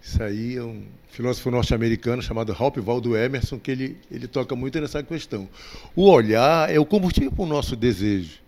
Isso 0.02 0.22
aí 0.22 0.56
é 0.56 0.62
um 0.62 0.82
filósofo 1.08 1.50
norte-americano 1.50 2.20
chamado 2.20 2.52
Ralph 2.52 2.76
Waldo 2.78 3.16
Emerson 3.16 3.58
que 3.58 3.70
ele, 3.70 3.96
ele 4.10 4.28
toca 4.28 4.54
muito 4.54 4.78
nessa 4.80 5.02
questão. 5.02 5.48
O 5.96 6.10
olhar 6.10 6.70
é 6.70 6.78
o 6.78 6.84
combustível 6.84 7.32
para 7.32 7.44
o 7.44 7.46
nosso 7.46 7.74
desejo. 7.74 8.38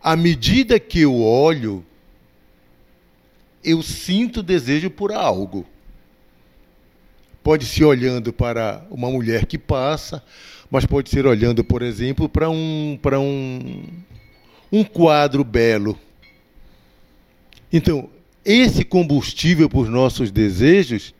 À 0.00 0.16
medida 0.16 0.80
que 0.80 1.00
eu 1.00 1.20
olho, 1.20 1.84
eu 3.70 3.82
sinto 3.82 4.42
desejo 4.42 4.90
por 4.90 5.12
algo. 5.12 5.66
Pode 7.42 7.64
ser 7.64 7.84
olhando 7.84 8.32
para 8.32 8.84
uma 8.90 9.10
mulher 9.10 9.46
que 9.46 9.58
passa, 9.58 10.22
mas 10.70 10.84
pode 10.84 11.10
ser 11.10 11.26
olhando, 11.26 11.64
por 11.64 11.82
exemplo, 11.82 12.28
para 12.28 12.50
um, 12.50 12.98
para 13.00 13.18
um, 13.18 13.84
um 14.70 14.84
quadro 14.84 15.44
belo. 15.44 15.98
Então, 17.72 18.08
esse 18.44 18.84
combustível 18.84 19.68
para 19.68 19.78
os 19.80 19.88
nossos 19.88 20.30
desejos, 20.30 21.14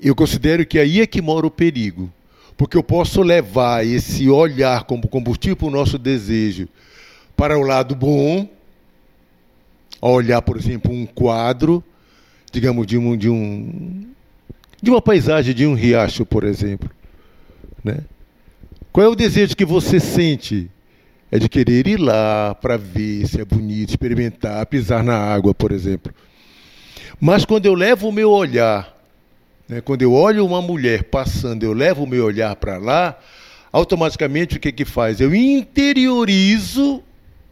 eu 0.00 0.14
considero 0.14 0.64
que 0.66 0.78
aí 0.78 1.00
é 1.00 1.06
que 1.06 1.22
mora 1.22 1.46
o 1.46 1.50
perigo. 1.50 2.12
Porque 2.56 2.76
eu 2.76 2.82
posso 2.84 3.20
levar 3.20 3.84
esse 3.84 4.28
olhar 4.28 4.84
como 4.84 5.08
combustível 5.08 5.56
para 5.56 5.66
o 5.66 5.70
nosso 5.70 5.98
desejo 5.98 6.68
para 7.36 7.58
o 7.58 7.62
lado 7.62 7.94
bom, 7.94 8.48
a 10.06 10.10
olhar, 10.10 10.42
por 10.42 10.58
exemplo, 10.58 10.92
um 10.92 11.06
quadro, 11.06 11.82
digamos, 12.52 12.86
de 12.86 12.98
um, 12.98 13.16
de 13.16 13.30
um 13.30 14.06
de 14.82 14.90
uma 14.90 15.00
paisagem 15.00 15.54
de 15.54 15.66
um 15.66 15.72
riacho, 15.72 16.26
por 16.26 16.44
exemplo. 16.44 16.90
Né? 17.82 18.00
Qual 18.92 19.06
é 19.06 19.08
o 19.08 19.14
desejo 19.14 19.56
que 19.56 19.64
você 19.64 19.98
sente 19.98 20.70
é 21.32 21.38
de 21.38 21.48
querer 21.48 21.86
ir 21.88 21.96
lá 21.98 22.54
para 22.54 22.76
ver 22.76 23.26
se 23.26 23.40
é 23.40 23.44
bonito, 23.46 23.88
experimentar, 23.88 24.66
pisar 24.66 25.02
na 25.02 25.16
água, 25.16 25.54
por 25.54 25.72
exemplo. 25.72 26.12
Mas 27.18 27.46
quando 27.46 27.64
eu 27.64 27.74
levo 27.74 28.08
o 28.08 28.12
meu 28.12 28.30
olhar, 28.30 28.94
né, 29.66 29.80
quando 29.80 30.02
eu 30.02 30.12
olho 30.12 30.44
uma 30.44 30.60
mulher 30.60 31.04
passando, 31.04 31.64
eu 31.64 31.72
levo 31.72 32.04
o 32.04 32.06
meu 32.06 32.26
olhar 32.26 32.54
para 32.56 32.76
lá, 32.76 33.18
automaticamente 33.72 34.58
o 34.58 34.60
que, 34.60 34.70
que 34.70 34.84
faz? 34.84 35.18
Eu 35.18 35.34
interiorizo 35.34 37.02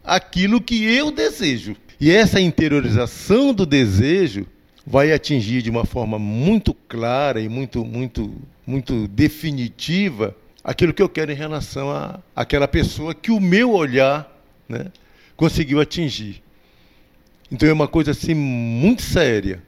aquilo 0.03 0.61
que 0.61 0.83
eu 0.83 1.09
desejo. 1.11 1.75
E 2.03 2.11
essa 2.11 2.37
interiorização 2.37 3.53
do 3.53 3.65
desejo 3.65 4.45
vai 4.85 5.13
atingir 5.13 5.61
de 5.61 5.69
uma 5.69 5.85
forma 5.85 6.19
muito 6.19 6.73
clara 6.73 7.39
e 7.39 7.47
muito, 7.47 7.85
muito, 7.85 8.41
muito 8.67 9.07
definitiva 9.07 10.35
aquilo 10.61 10.93
que 10.93 11.01
eu 11.01 11.07
quero 11.07 11.31
em 11.31 11.35
relação 11.35 11.89
a 11.89 12.19
aquela 12.35 12.67
pessoa 12.67 13.15
que 13.15 13.31
o 13.31 13.39
meu 13.39 13.71
olhar 13.71 14.29
né, 14.67 14.87
conseguiu 15.37 15.79
atingir. 15.79 16.43
Então 17.49 17.69
é 17.69 17.71
uma 17.71 17.87
coisa 17.87 18.11
assim 18.11 18.33
muito 18.33 19.01
séria. 19.01 19.63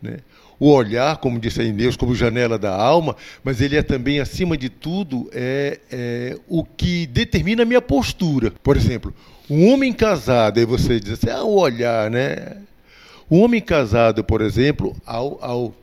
Né? 0.00 0.20
O 0.58 0.70
olhar, 0.70 1.18
como 1.18 1.38
disse 1.38 1.60
aí 1.60 1.72
Deus, 1.72 1.96
como 1.96 2.14
janela 2.14 2.58
da 2.58 2.74
alma, 2.74 3.14
mas 3.44 3.60
ele 3.60 3.76
é 3.76 3.82
também, 3.82 4.20
acima 4.20 4.56
de 4.56 4.68
tudo, 4.68 5.28
é, 5.32 5.78
é 5.90 6.38
o 6.48 6.64
que 6.64 7.06
determina 7.06 7.62
a 7.62 7.66
minha 7.66 7.82
postura. 7.82 8.52
Por 8.62 8.76
exemplo, 8.76 9.14
um 9.50 9.70
homem 9.72 9.92
casado, 9.92 10.58
aí 10.58 10.64
você 10.64 10.98
diz 10.98 11.12
assim, 11.12 11.28
ah, 11.30 11.44
o 11.44 11.58
olhar, 11.58 12.10
né? 12.10 12.56
Um 13.30 13.42
homem 13.42 13.60
casado, 13.60 14.24
por 14.24 14.40
exemplo, 14.40 14.96
ao, 15.04 15.38
ao 15.42 15.74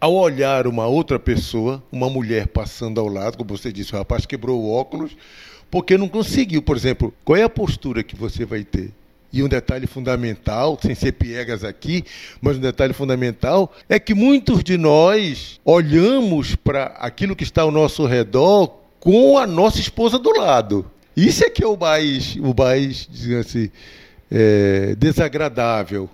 ao 0.00 0.14
olhar 0.14 0.66
uma 0.66 0.86
outra 0.86 1.18
pessoa, 1.18 1.82
uma 1.90 2.08
mulher 2.08 2.46
passando 2.46 3.00
ao 3.00 3.08
lado, 3.08 3.36
como 3.36 3.56
você 3.56 3.72
disse, 3.72 3.94
o 3.94 3.98
rapaz 3.98 4.24
quebrou 4.24 4.60
o 4.60 4.72
óculos, 4.72 5.16
porque 5.70 5.98
não 5.98 6.08
conseguiu, 6.08 6.62
por 6.62 6.76
exemplo, 6.76 7.12
qual 7.24 7.36
é 7.36 7.42
a 7.42 7.48
postura 7.48 8.02
que 8.02 8.14
você 8.14 8.44
vai 8.44 8.62
ter? 8.62 8.92
E 9.32 9.42
um 9.42 9.48
detalhe 9.48 9.86
fundamental, 9.86 10.78
sem 10.80 10.94
ser 10.94 11.12
piegas 11.12 11.62
aqui, 11.62 12.04
mas 12.40 12.56
um 12.56 12.60
detalhe 12.60 12.94
fundamental 12.94 13.72
é 13.88 13.98
que 13.98 14.14
muitos 14.14 14.64
de 14.64 14.78
nós 14.78 15.60
olhamos 15.64 16.54
para 16.56 16.86
aquilo 16.98 17.36
que 17.36 17.44
está 17.44 17.62
ao 17.62 17.70
nosso 17.70 18.06
redor 18.06 18.78
com 18.98 19.36
a 19.36 19.46
nossa 19.46 19.80
esposa 19.80 20.18
do 20.18 20.30
lado. 20.30 20.90
Isso 21.14 21.44
é 21.44 21.50
que 21.50 21.62
é 21.62 21.66
o 21.66 21.76
mais, 21.76 22.36
o 22.36 22.54
mais 22.56 23.08
assim, 23.38 23.70
é, 24.30 24.94
desagradável. 24.96 26.08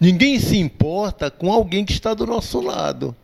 Ninguém 0.00 0.40
se 0.40 0.58
importa 0.58 1.30
com 1.30 1.52
alguém 1.52 1.84
que 1.84 1.92
está 1.92 2.14
do 2.14 2.26
nosso 2.26 2.60
lado. 2.60 3.14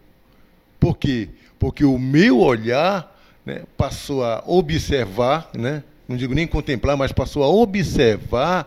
Por 0.79 0.97
quê? 0.97 1.29
Porque 1.59 1.85
o 1.85 1.99
meu 1.99 2.41
olhar 2.41 3.17
né, 3.45 3.63
passou 3.77 4.25
a 4.25 4.43
observar, 4.47 5.51
né, 5.57 5.83
não 6.09 6.17
digo 6.17 6.35
nem 6.35 6.47
contemplar, 6.47 6.97
mas 6.97 7.13
passou 7.13 7.43
a 7.43 7.49
observar 7.49 8.67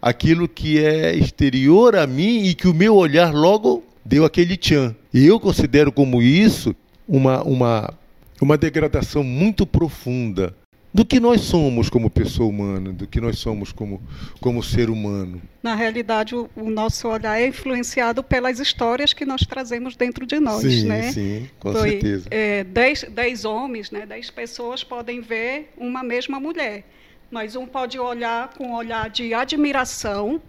aquilo 0.00 0.48
que 0.48 0.78
é 0.78 1.14
exterior 1.14 1.96
a 1.96 2.06
mim 2.06 2.44
e 2.44 2.54
que 2.54 2.68
o 2.68 2.74
meu 2.74 2.96
olhar 2.96 3.32
logo 3.34 3.84
deu 4.04 4.24
aquele 4.24 4.56
tchan. 4.56 4.94
E 5.12 5.26
eu 5.26 5.38
considero 5.38 5.92
como 5.92 6.22
isso 6.22 6.74
uma, 7.06 7.42
uma, 7.42 7.94
uma 8.40 8.56
degradação 8.56 9.22
muito 9.22 9.66
profunda 9.66 10.54
do 10.92 11.04
que 11.04 11.20
nós 11.20 11.42
somos 11.42 11.88
como 11.88 12.10
pessoa 12.10 12.48
humana, 12.48 12.92
do 12.92 13.06
que 13.06 13.20
nós 13.20 13.38
somos 13.38 13.70
como, 13.70 14.02
como 14.40 14.62
ser 14.62 14.90
humano. 14.90 15.40
Na 15.62 15.74
realidade, 15.74 16.34
o, 16.34 16.50
o 16.56 16.68
nosso 16.68 17.06
olhar 17.08 17.40
é 17.40 17.46
influenciado 17.46 18.22
pelas 18.22 18.58
histórias 18.58 19.12
que 19.12 19.24
nós 19.24 19.42
trazemos 19.42 19.94
dentro 19.94 20.26
de 20.26 20.40
nós, 20.40 20.62
sim, 20.62 20.86
né? 20.86 21.12
Sim, 21.12 21.48
com 21.60 21.72
Foi, 21.72 21.90
certeza. 21.90 22.26
É, 22.30 22.64
dez, 22.64 23.04
dez 23.08 23.44
homens, 23.44 23.90
né, 23.90 24.04
dez 24.04 24.30
pessoas 24.30 24.82
podem 24.82 25.20
ver 25.20 25.72
uma 25.76 26.02
mesma 26.02 26.40
mulher, 26.40 26.84
mas 27.30 27.56
um 27.56 27.66
pode 27.66 27.98
olhar 27.98 28.50
com 28.56 28.68
um 28.68 28.74
olhar 28.74 29.08
de 29.08 29.32
admiração, 29.32 30.40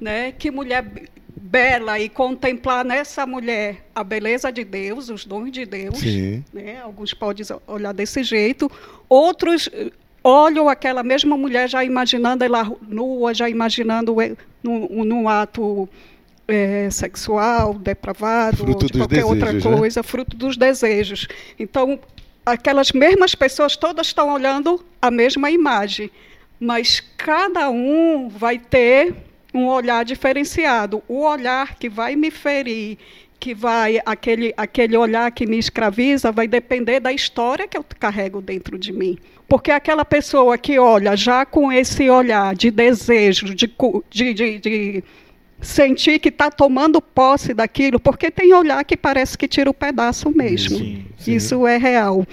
né? 0.00 0.32
Que 0.32 0.50
mulher 0.50 0.84
bela 1.48 1.98
e 1.98 2.08
contemplar 2.08 2.84
nessa 2.84 3.26
mulher 3.26 3.86
a 3.94 4.04
beleza 4.04 4.52
de 4.52 4.64
Deus, 4.64 5.08
os 5.08 5.24
dons 5.24 5.50
de 5.50 5.64
Deus. 5.64 6.00
Né? 6.52 6.80
Alguns 6.82 7.14
podem 7.14 7.44
olhar 7.66 7.92
desse 7.92 8.22
jeito, 8.22 8.70
outros 9.08 9.68
eh, 9.72 9.90
olham 10.22 10.68
aquela 10.68 11.02
mesma 11.02 11.36
mulher 11.36 11.68
já 11.68 11.82
imaginando 11.82 12.44
ela 12.44 12.70
nua, 12.82 13.32
já 13.32 13.48
imaginando 13.48 14.14
no, 14.62 15.04
no 15.04 15.28
ato 15.28 15.88
é, 16.46 16.88
sexual, 16.90 17.74
depravado, 17.74 18.58
fruto 18.58 18.86
de 18.86 18.92
qualquer 18.92 19.22
desejos, 19.22 19.30
outra 19.30 19.52
né? 19.52 19.60
coisa, 19.60 20.00
né? 20.00 20.02
fruto 20.02 20.36
dos 20.36 20.56
desejos. 20.56 21.28
Então, 21.58 21.98
aquelas 22.52 22.92
mesmas 22.92 23.34
pessoas 23.34 23.76
todas 23.76 24.06
estão 24.06 24.32
olhando 24.32 24.84
a 25.00 25.10
mesma 25.10 25.50
imagem, 25.50 26.10
mas 26.58 27.00
cada 27.16 27.68
um 27.70 28.28
vai 28.28 28.58
ter 28.58 29.14
um 29.54 29.66
olhar 29.66 30.04
diferenciado. 30.04 31.02
O 31.08 31.22
olhar 31.22 31.76
que 31.76 31.88
vai 31.88 32.16
me 32.16 32.30
ferir, 32.30 32.98
que 33.38 33.54
vai 33.54 34.00
aquele 34.04 34.52
aquele 34.56 34.96
olhar 34.96 35.30
que 35.30 35.46
me 35.46 35.58
escraviza, 35.58 36.32
vai 36.32 36.48
depender 36.48 37.00
da 37.00 37.12
história 37.12 37.68
que 37.68 37.76
eu 37.76 37.84
carrego 37.98 38.40
dentro 38.40 38.78
de 38.78 38.92
mim. 38.92 39.18
Porque 39.48 39.70
aquela 39.70 40.04
pessoa 40.04 40.58
que 40.58 40.78
olha 40.78 41.16
já 41.16 41.46
com 41.46 41.72
esse 41.72 42.10
olhar 42.10 42.54
de 42.54 42.70
desejo, 42.70 43.54
de, 43.54 43.72
de, 44.10 44.34
de, 44.34 44.58
de 44.58 45.04
sentir 45.60 46.18
que 46.18 46.28
está 46.28 46.50
tomando 46.50 47.00
posse 47.00 47.52
daquilo, 47.52 47.98
porque 47.98 48.30
tem 48.30 48.52
olhar 48.52 48.84
que 48.84 48.96
parece 48.96 49.36
que 49.36 49.48
tira 49.48 49.68
o 49.68 49.74
pedaço 49.74 50.30
mesmo. 50.30 50.78
Sim, 50.78 51.06
sim. 51.18 51.34
Isso 51.34 51.66
é 51.66 51.76
real 51.76 52.24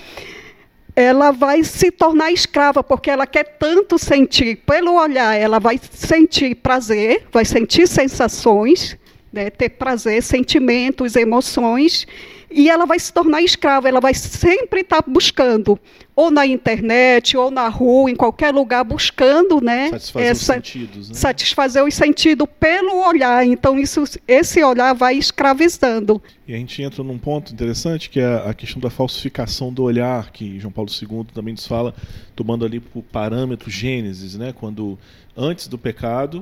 ela 0.96 1.32
vai 1.32 1.62
se 1.64 1.92
tornar 1.92 2.32
escrava, 2.32 2.82
porque 2.82 3.10
ela 3.10 3.28
quer 3.28 3.44
tanto 3.60 4.00
sentir, 4.00 4.62
pelo 4.66 4.94
olhar, 4.94 5.36
ela 5.36 5.60
vai 5.60 5.78
sentir 5.92 6.56
prazer, 6.56 7.26
vai 7.32 7.44
sentir 7.44 7.86
sensações, 7.86 8.98
né, 9.32 9.50
ter 9.50 9.70
prazer, 9.70 10.24
sentimentos, 10.24 11.18
emoções, 11.18 12.08
e 12.56 12.70
ela 12.70 12.86
vai 12.86 12.98
se 12.98 13.12
tornar 13.12 13.42
escrava, 13.42 13.90
ela 13.90 14.00
vai 14.00 14.14
sempre 14.14 14.80
estar 14.80 15.04
buscando, 15.06 15.78
ou 16.16 16.32
na 16.32 16.48
internet, 16.48 17.36
ou 17.36 17.52
na 17.52 17.68
rua, 17.68 18.10
em 18.10 18.16
qualquer 18.16 18.54
lugar, 18.54 18.86
buscando 18.86 19.60
né, 19.60 19.90
satisfazer, 19.90 20.30
essa, 20.30 20.40
os, 20.40 20.56
sentidos, 20.56 21.10
né? 21.10 21.16
satisfazer 21.16 21.84
os 21.84 21.94
sentidos 21.94 22.48
pelo 22.58 23.06
olhar. 23.06 23.46
Então, 23.46 23.78
isso, 23.78 24.04
esse 24.26 24.64
olhar 24.64 24.94
vai 24.94 25.16
escravizando. 25.16 26.22
E 26.48 26.54
a 26.54 26.58
gente 26.58 26.82
entra 26.82 27.04
num 27.04 27.18
ponto 27.18 27.52
interessante, 27.52 28.10
que 28.10 28.22
é 28.22 28.50
a 28.50 28.54
questão 28.54 28.82
da 28.82 28.90
falsificação 28.90 29.74
do 29.74 29.84
olhar, 29.84 30.32
que 30.32 30.58
João 30.58 30.72
Paulo 30.72 30.90
II 30.90 31.26
também 31.34 31.54
nos 31.54 31.68
fala, 31.68 31.94
tomando 32.34 32.64
ali 32.64 32.82
o 32.94 33.04
parâmetro 33.04 33.70
Gênesis, 33.70 34.36
né, 34.38 34.54
quando 34.54 34.98
antes 35.36 35.68
do 35.68 35.78
pecado, 35.78 36.42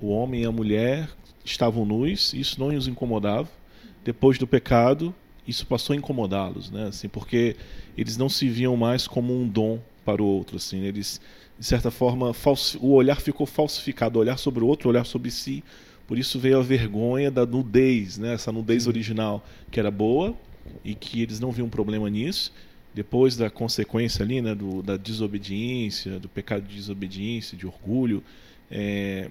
o 0.00 0.10
homem 0.10 0.42
e 0.42 0.46
a 0.46 0.52
mulher 0.52 1.08
estavam 1.44 1.84
nus, 1.84 2.32
isso 2.32 2.60
não 2.60 2.68
os 2.68 2.86
incomodava. 2.86 3.48
Depois 4.04 4.38
do 4.38 4.46
pecado, 4.46 5.14
isso 5.46 5.66
passou 5.66 5.94
a 5.94 5.96
incomodá-los, 5.96 6.70
né? 6.70 6.88
Assim, 6.88 7.08
porque 7.08 7.56
eles 7.96 8.16
não 8.16 8.28
se 8.28 8.48
viam 8.48 8.76
mais 8.76 9.06
como 9.06 9.32
um 9.32 9.46
dom 9.46 9.78
para 10.04 10.22
o 10.22 10.26
outro, 10.26 10.56
assim, 10.56 10.82
eles 10.84 11.20
de 11.58 11.64
certa 11.64 11.90
forma 11.90 12.32
o 12.80 12.92
olhar 12.92 13.20
ficou 13.20 13.46
falsificado, 13.46 14.18
o 14.18 14.22
olhar 14.22 14.38
sobre 14.38 14.64
o 14.64 14.66
outro, 14.66 14.88
o 14.88 14.90
olhar 14.90 15.06
sobre 15.06 15.30
si. 15.30 15.62
Por 16.06 16.18
isso 16.18 16.38
veio 16.38 16.58
a 16.58 16.62
vergonha 16.62 17.30
da 17.30 17.46
nudez, 17.46 18.18
né? 18.18 18.34
Essa 18.34 18.52
nudez 18.52 18.86
original 18.86 19.44
que 19.70 19.80
era 19.80 19.90
boa 19.90 20.34
e 20.84 20.94
que 20.94 21.22
eles 21.22 21.40
não 21.40 21.50
viam 21.50 21.68
problema 21.68 22.10
nisso. 22.10 22.52
Depois 22.92 23.36
da 23.36 23.50
consequência 23.50 24.22
ali, 24.22 24.40
né, 24.40 24.54
do, 24.54 24.82
da 24.82 24.96
desobediência, 24.96 26.18
do 26.20 26.28
pecado 26.28 26.62
de 26.66 26.76
desobediência, 26.76 27.56
de 27.56 27.66
orgulho, 27.66 28.22
é, 28.70 29.30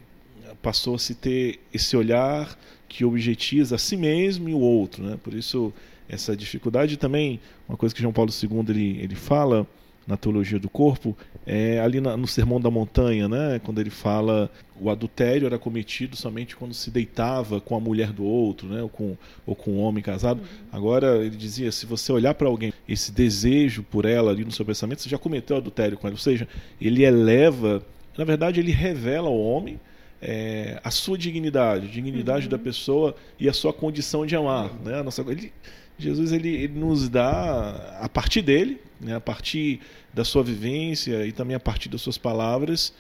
passou 0.62 0.96
a 0.96 1.00
se 1.00 1.16
ter 1.16 1.60
esse 1.74 1.96
olhar 1.96 2.58
que 2.88 3.04
objetiza 3.04 3.76
a 3.76 3.80
si 3.80 3.98
mesmo 3.98 4.50
e 4.50 4.54
o 4.54 4.60
outro, 4.60 5.04
né? 5.04 5.18
Por 5.22 5.34
isso 5.34 5.74
essa 6.08 6.36
dificuldade 6.36 6.98
também, 6.98 7.40
uma 7.68 7.78
coisa 7.78 7.94
que 7.94 8.02
João 8.02 8.14
Paulo 8.14 8.32
II 8.32 8.66
ele, 8.70 9.00
ele 9.02 9.16
fala 9.16 9.66
na 10.06 10.18
teologia 10.18 10.60
do 10.60 10.70
corpo, 10.70 11.18
é 11.46 11.80
ali 11.80 12.02
na, 12.02 12.18
no 12.18 12.28
Sermão 12.28 12.60
da 12.60 12.70
Montanha, 12.70 13.28
né, 13.30 13.60
quando 13.64 13.80
ele 13.80 13.90
fala 13.90 14.52
o 14.80 14.90
adultério 14.90 15.46
era 15.46 15.58
cometido 15.58 16.16
somente 16.18 16.58
quando 16.58 16.74
se 16.74 16.92
deitava 16.92 17.62
com 17.62 17.76
a 17.76 17.80
mulher 17.80 18.12
do 18.12 18.24
outro, 18.24 18.68
né, 18.68 18.82
ou 18.82 18.90
com 18.90 19.18
ou 19.46 19.56
com 19.56 19.72
um 19.72 19.80
homem 19.80 20.04
casado. 20.04 20.42
Uhum. 20.42 20.68
Agora 20.72 21.18
ele 21.24 21.38
dizia, 21.38 21.72
se 21.72 21.86
você 21.86 22.12
olhar 22.12 22.34
para 22.34 22.48
alguém, 22.48 22.74
esse 22.88 23.12
desejo 23.12 23.82
por 23.84 24.04
ela 24.04 24.32
ali 24.32 24.44
no 24.44 24.52
seu 24.52 24.66
pensamento, 24.66 25.02
você 25.02 25.10
já 25.10 25.18
cometeu 25.18 25.56
adultério 25.56 25.98
com 25.98 26.08
ela. 26.08 26.16
Ou 26.16 26.22
seja, 26.22 26.48
ele 26.82 27.04
eleva, 27.04 27.82
na 28.18 28.26
verdade, 28.26 28.60
ele 28.60 28.72
revela 28.72 29.30
ao 29.30 29.40
homem 29.40 29.80
é, 30.26 30.80
a 30.82 30.90
sua 30.90 31.18
dignidade, 31.18 31.88
a 31.88 31.90
dignidade 31.90 32.46
uhum. 32.46 32.52
da 32.52 32.58
pessoa 32.58 33.16
e 33.38 33.50
a 33.50 33.54
sua 33.54 33.74
condição 33.74 34.26
de 34.26 34.36
amar. 34.36 34.74
Né? 34.84 35.00
A 35.00 35.04
nossa, 35.04 35.22
ele, 35.22 35.52
Jesus 35.98 36.32
ele, 36.32 36.56
ele, 36.56 36.80
nos 36.80 37.10
dá, 37.10 37.98
a 38.00 38.08
partir 38.08 38.42
dele, 38.42 38.80
né, 39.02 39.16
a 39.16 39.22
partir 39.22 39.82
da 40.14 40.24
sua 40.24 40.42
vivência 40.42 41.26
e 41.26 41.32
também 41.32 41.56
a 41.56 41.60
partir 41.60 41.90
das 41.90 42.02
suas 42.02 42.18
palavras, 42.18 42.94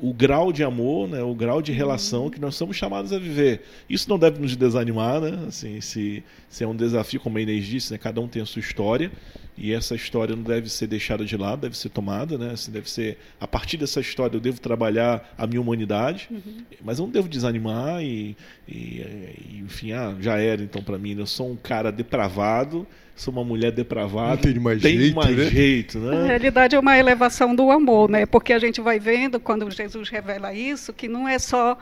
o 0.00 0.14
grau 0.14 0.52
de 0.52 0.64
amor, 0.64 1.08
né, 1.08 1.22
o 1.22 1.34
grau 1.34 1.60
de 1.60 1.72
relação 1.72 2.30
que 2.30 2.40
nós 2.40 2.54
somos 2.54 2.76
chamados 2.76 3.12
a 3.12 3.18
viver. 3.18 3.62
Isso 3.88 4.08
não 4.08 4.18
deve 4.18 4.40
nos 4.40 4.56
desanimar, 4.56 5.20
né? 5.20 5.44
Assim, 5.46 5.80
se, 5.80 6.24
se 6.48 6.64
é 6.64 6.66
um 6.66 6.74
desafio, 6.74 7.20
como 7.20 7.36
a 7.36 7.40
Inês 7.40 7.66
disse, 7.66 7.92
né, 7.92 7.98
cada 7.98 8.20
um 8.20 8.26
tem 8.26 8.40
a 8.40 8.46
sua 8.46 8.60
história 8.60 9.12
e 9.58 9.72
essa 9.72 9.94
história 9.94 10.34
não 10.34 10.42
deve 10.42 10.70
ser 10.70 10.86
deixada 10.86 11.24
de 11.24 11.36
lado, 11.36 11.60
deve 11.60 11.76
ser 11.76 11.90
tomada, 11.90 12.38
né? 12.38 12.52
Assim, 12.52 12.72
deve 12.72 12.90
ser 12.90 13.18
a 13.38 13.46
partir 13.46 13.76
dessa 13.76 14.00
história 14.00 14.34
eu 14.36 14.40
devo 14.40 14.58
trabalhar 14.58 15.34
a 15.36 15.46
minha 15.46 15.60
humanidade, 15.60 16.28
uhum. 16.30 16.64
mas 16.82 16.98
eu 16.98 17.04
não 17.04 17.12
devo 17.12 17.28
desanimar 17.28 18.02
e, 18.02 18.34
e, 18.66 18.74
e 18.74 19.62
enfim, 19.62 19.92
ah, 19.92 20.16
já 20.18 20.38
era 20.38 20.62
então 20.62 20.82
para 20.82 20.96
mim. 20.96 21.14
Né? 21.14 21.20
Eu 21.20 21.26
sou 21.26 21.50
um 21.50 21.56
cara 21.56 21.92
depravado 21.92 22.86
sou 23.20 23.32
uma 23.32 23.44
mulher 23.44 23.70
depravada. 23.70 24.42
Tem 24.42 24.58
mais 24.58 24.80
tem 24.80 24.98
jeito, 24.98 25.16
mais 25.16 25.36
né? 25.36 25.44
jeito, 25.44 25.98
né? 25.98 26.16
Na 26.16 26.26
realidade 26.26 26.74
é 26.74 26.78
uma 26.78 26.98
elevação 26.98 27.54
do 27.54 27.70
amor, 27.70 28.08
né? 28.08 28.24
Porque 28.24 28.52
a 28.52 28.58
gente 28.58 28.80
vai 28.80 28.98
vendo 28.98 29.38
quando 29.38 29.70
Jesus 29.70 30.08
revela 30.08 30.54
isso 30.54 30.92
que 30.92 31.06
não 31.06 31.28
é 31.28 31.38
só 31.38 31.76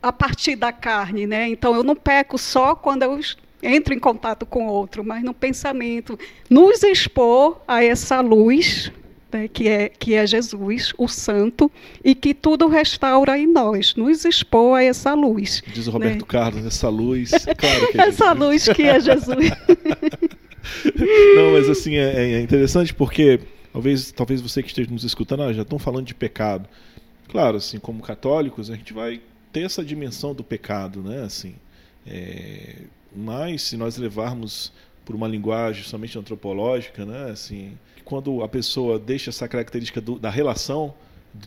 a 0.00 0.12
partir 0.12 0.54
da 0.54 0.72
carne, 0.72 1.26
né? 1.26 1.48
Então 1.48 1.74
eu 1.74 1.82
não 1.82 1.96
peco 1.96 2.38
só 2.38 2.76
quando 2.76 3.02
eu 3.02 3.18
entro 3.60 3.92
em 3.92 3.98
contato 3.98 4.46
com 4.46 4.66
outro, 4.66 5.02
mas 5.02 5.24
no 5.24 5.34
pensamento, 5.34 6.16
nos 6.48 6.82
expor 6.84 7.60
a 7.66 7.82
essa 7.82 8.20
luz 8.20 8.92
né, 9.32 9.48
que, 9.48 9.66
é, 9.66 9.88
que 9.88 10.14
é 10.14 10.24
Jesus, 10.24 10.92
o 10.96 11.08
Santo, 11.08 11.72
e 12.04 12.14
que 12.14 12.32
tudo 12.32 12.68
restaura 12.68 13.36
em 13.36 13.48
nós, 13.48 13.96
nos 13.96 14.24
expor 14.24 14.78
a 14.78 14.84
essa 14.84 15.12
luz. 15.12 15.60
Diz 15.66 15.88
o 15.88 15.90
Roberto 15.90 16.20
né? 16.20 16.26
Carlos, 16.28 16.64
essa 16.64 16.88
luz, 16.88 17.32
claro 17.58 17.90
que 17.90 18.00
é 18.00 18.02
Essa 18.06 18.26
Jesus. 18.26 18.38
luz 18.38 18.68
que 18.68 18.82
é 18.84 19.00
Jesus. 19.00 19.50
Não, 21.36 21.52
mas 21.52 21.68
assim, 21.68 21.96
é, 21.96 22.32
é, 22.32 22.40
interessante 22.40 22.94
porque 22.94 23.40
talvez, 23.72 24.12
talvez 24.12 24.40
você 24.40 24.62
que 24.62 24.68
esteja 24.68 24.90
nos 24.90 25.04
escutando, 25.04 25.42
ah, 25.42 25.52
já 25.52 25.62
estão 25.62 25.78
falando 25.78 26.06
de 26.06 26.14
pecado. 26.14 26.68
Claro, 27.28 27.56
assim, 27.56 27.78
como 27.78 28.02
católicos, 28.02 28.70
a 28.70 28.76
gente 28.76 28.92
vai 28.92 29.20
ter 29.52 29.62
essa 29.62 29.84
dimensão 29.84 30.34
do 30.34 30.44
pecado, 30.44 31.02
né? 31.02 31.22
Assim, 31.22 31.54
é, 32.06 32.76
mas 33.14 33.62
se 33.62 33.76
nós 33.76 33.96
levarmos 33.96 34.72
por 35.04 35.14
uma 35.14 35.28
linguagem 35.28 35.84
somente 35.84 36.18
antropológica, 36.18 37.04
né? 37.04 37.30
Assim, 37.30 37.78
quando 38.04 38.42
a 38.42 38.48
pessoa 38.48 38.98
deixa 38.98 39.30
essa 39.30 39.48
característica 39.48 40.00
do, 40.00 40.18
da 40.18 40.30
relação 40.30 40.94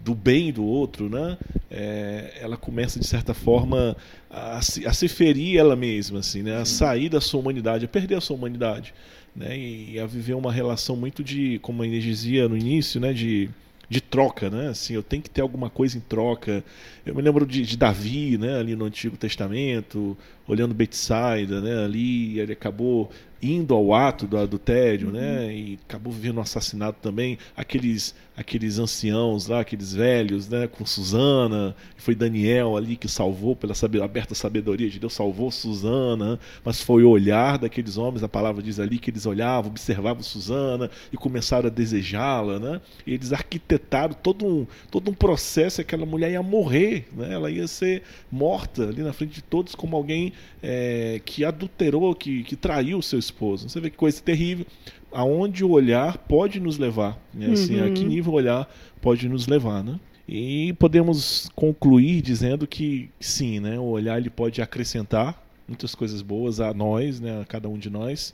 do 0.03 0.13
bem 0.13 0.51
do 0.51 0.65
outro, 0.65 1.09
né? 1.09 1.37
É, 1.71 2.33
ela 2.41 2.57
começa 2.57 2.99
de 2.99 3.07
certa 3.07 3.33
forma 3.33 3.95
a 4.29 4.61
se, 4.61 4.85
a 4.85 4.91
se 4.91 5.07
ferir 5.07 5.57
ela 5.57 5.75
mesma, 5.75 6.19
assim, 6.19 6.43
né? 6.43 6.57
A 6.57 6.65
sair 6.65 7.09
da 7.09 7.21
sua 7.21 7.39
humanidade, 7.39 7.85
a 7.85 7.87
perder 7.87 8.15
a 8.15 8.21
sua 8.21 8.35
humanidade, 8.35 8.93
né? 9.35 9.57
E, 9.57 9.93
e 9.93 9.99
a 9.99 10.05
viver 10.05 10.33
uma 10.33 10.51
relação 10.51 10.95
muito 10.95 11.23
de, 11.23 11.59
como 11.59 11.81
a 11.83 11.87
Inês 11.87 12.03
dizia 12.03 12.49
no 12.49 12.57
início, 12.57 12.99
né? 12.99 13.13
De 13.13 13.49
de 13.89 14.01
troca, 14.01 14.49
né? 14.49 14.67
Assim, 14.67 14.93
eu 14.93 15.03
tenho 15.03 15.23
que 15.23 15.29
ter 15.29 15.41
alguma 15.41 15.69
coisa 15.69 15.97
em 15.97 16.01
troca. 16.01 16.63
Eu 17.05 17.15
me 17.15 17.21
lembro 17.21 17.45
de, 17.45 17.61
de 17.61 17.77
Davi, 17.77 18.37
né? 18.37 18.59
Ali 18.59 18.75
no 18.75 18.85
Antigo 18.85 19.15
Testamento, 19.15 20.17
olhando 20.47 20.73
Betsaida, 20.73 21.61
né? 21.61 21.85
Ali 21.85 22.39
ele 22.39 22.53
acabou 22.53 23.09
indo 23.41 23.73
ao 23.73 23.93
ato 23.93 24.27
do 24.27 24.37
adultério, 24.37 25.11
né? 25.11 25.19
uhum. 25.19 25.47
né? 25.47 25.55
E 25.55 25.79
acabou 25.87 26.11
vivendo 26.11 26.37
um 26.37 26.41
assassinato 26.41 26.99
também. 27.01 27.37
Aqueles 27.55 28.13
aqueles 28.37 28.77
anciãos 28.77 29.47
lá, 29.47 29.61
aqueles 29.61 29.93
velhos, 29.93 30.47
né? 30.47 30.67
Com 30.67 30.85
Susana, 30.85 31.75
foi 31.97 32.13
Daniel 32.13 32.77
ali 32.77 32.95
que 32.95 33.07
salvou 33.07 33.55
pela 33.55 33.73
saber, 33.73 34.03
aberta 34.03 34.35
sabedoria 34.35 34.87
de 34.87 34.99
Deus, 34.99 35.13
salvou 35.13 35.49
Susana, 35.49 36.39
mas 36.63 36.79
foi 36.79 37.03
o 37.03 37.09
olhar 37.09 37.57
daqueles 37.57 37.97
homens, 37.97 38.21
a 38.21 38.29
palavra 38.29 38.61
diz 38.61 38.79
ali 38.79 38.99
que 38.99 39.09
eles 39.09 39.25
olhavam, 39.25 39.71
observavam 39.71 40.21
Susana 40.21 40.89
e 41.11 41.17
começaram 41.17 41.65
a 41.65 41.71
desejá-la, 41.71 42.59
né? 42.59 42.81
E 43.07 43.13
eles 43.15 43.33
arquitetaram 43.33 44.13
todo 44.13 44.45
um 44.45 44.67
todo 44.91 45.09
um 45.09 45.13
processo, 45.15 45.81
aquela 45.81 46.05
mulher 46.05 46.31
ia 46.31 46.43
morrer, 46.43 47.07
né? 47.13 47.33
Ela 47.33 47.49
ia 47.49 47.67
ser 47.67 48.03
morta 48.31 48.83
ali 48.83 49.01
na 49.01 49.13
frente 49.13 49.33
de 49.33 49.41
todos 49.41 49.73
como 49.73 49.97
alguém 49.97 50.31
é, 50.61 51.19
que 51.25 51.43
adulterou, 51.43 52.13
que, 52.13 52.43
que 52.43 52.55
traiu 52.55 52.99
o 52.99 53.03
seu 53.03 53.17
esposo. 53.17 53.67
Você 53.67 53.79
vê 53.79 53.89
que 53.89 53.97
coisa 53.97 54.21
terrível. 54.21 54.65
Aonde 55.17 55.65
o 55.65 55.71
olhar 55.71 56.15
pode 56.17 56.59
nos 56.59 56.77
levar, 56.77 57.17
né? 57.33 57.47
assim, 57.47 57.79
uhum. 57.79 57.87
a 57.87 57.91
que 57.91 58.05
nível 58.05 58.33
o 58.33 58.35
olhar 58.35 58.69
pode 59.01 59.27
nos 59.27 59.47
levar, 59.47 59.83
né? 59.83 59.99
E 60.29 60.73
podemos 60.73 61.49
concluir 61.55 62.21
dizendo 62.21 62.67
que 62.67 63.09
sim, 63.19 63.59
né? 63.59 63.79
O 63.79 63.85
olhar 63.85 64.19
ele 64.19 64.29
pode 64.29 64.61
acrescentar 64.61 65.41
muitas 65.67 65.95
coisas 65.95 66.21
boas 66.21 66.59
a 66.59 66.71
nós, 66.71 67.19
né? 67.19 67.41
A 67.41 67.45
cada 67.45 67.67
um 67.67 67.79
de 67.79 67.89
nós 67.89 68.31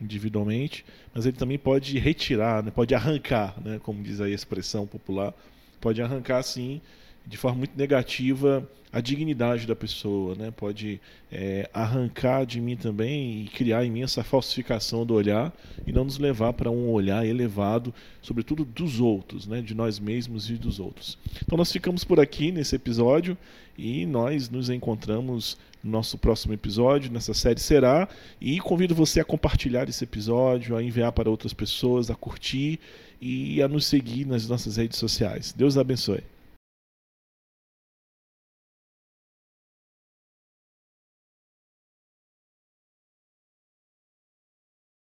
individualmente, 0.00 0.84
mas 1.14 1.24
ele 1.24 1.36
também 1.36 1.56
pode 1.56 1.96
retirar, 2.00 2.64
né? 2.64 2.72
pode 2.74 2.96
arrancar, 2.96 3.54
né? 3.64 3.78
Como 3.82 4.02
diz 4.02 4.20
aí 4.20 4.32
a 4.32 4.34
expressão 4.34 4.88
popular, 4.88 5.32
pode 5.80 6.02
arrancar 6.02 6.42
sim 6.42 6.80
de 7.26 7.36
forma 7.36 7.58
muito 7.58 7.76
negativa 7.76 8.68
a 8.94 9.00
dignidade 9.00 9.66
da 9.66 9.74
pessoa, 9.74 10.36
né? 10.36 10.52
pode 10.52 11.00
é, 11.32 11.68
arrancar 11.74 12.46
de 12.46 12.60
mim 12.60 12.76
também 12.76 13.42
e 13.42 13.48
criar 13.48 13.84
em 13.84 13.90
mim 13.90 14.04
essa 14.04 14.22
falsificação 14.22 15.04
do 15.04 15.14
olhar 15.14 15.52
e 15.84 15.90
não 15.90 16.04
nos 16.04 16.16
levar 16.16 16.52
para 16.52 16.70
um 16.70 16.88
olhar 16.92 17.26
elevado, 17.26 17.92
sobretudo 18.22 18.64
dos 18.64 19.00
outros, 19.00 19.48
né? 19.48 19.60
de 19.60 19.74
nós 19.74 19.98
mesmos 19.98 20.48
e 20.48 20.52
dos 20.52 20.78
outros. 20.78 21.18
Então 21.44 21.58
nós 21.58 21.72
ficamos 21.72 22.04
por 22.04 22.20
aqui 22.20 22.52
nesse 22.52 22.76
episódio 22.76 23.36
e 23.76 24.06
nós 24.06 24.48
nos 24.48 24.70
encontramos 24.70 25.58
no 25.82 25.90
nosso 25.90 26.16
próximo 26.16 26.54
episódio, 26.54 27.10
nessa 27.10 27.34
série 27.34 27.58
será, 27.58 28.08
e 28.40 28.60
convido 28.60 28.94
você 28.94 29.18
a 29.18 29.24
compartilhar 29.24 29.88
esse 29.88 30.04
episódio, 30.04 30.76
a 30.76 30.82
enviar 30.82 31.10
para 31.10 31.28
outras 31.28 31.52
pessoas, 31.52 32.12
a 32.12 32.14
curtir 32.14 32.78
e 33.20 33.60
a 33.60 33.66
nos 33.66 33.86
seguir 33.86 34.24
nas 34.24 34.48
nossas 34.48 34.76
redes 34.76 34.98
sociais. 34.98 35.52
Deus 35.52 35.76
abençoe. 35.76 36.33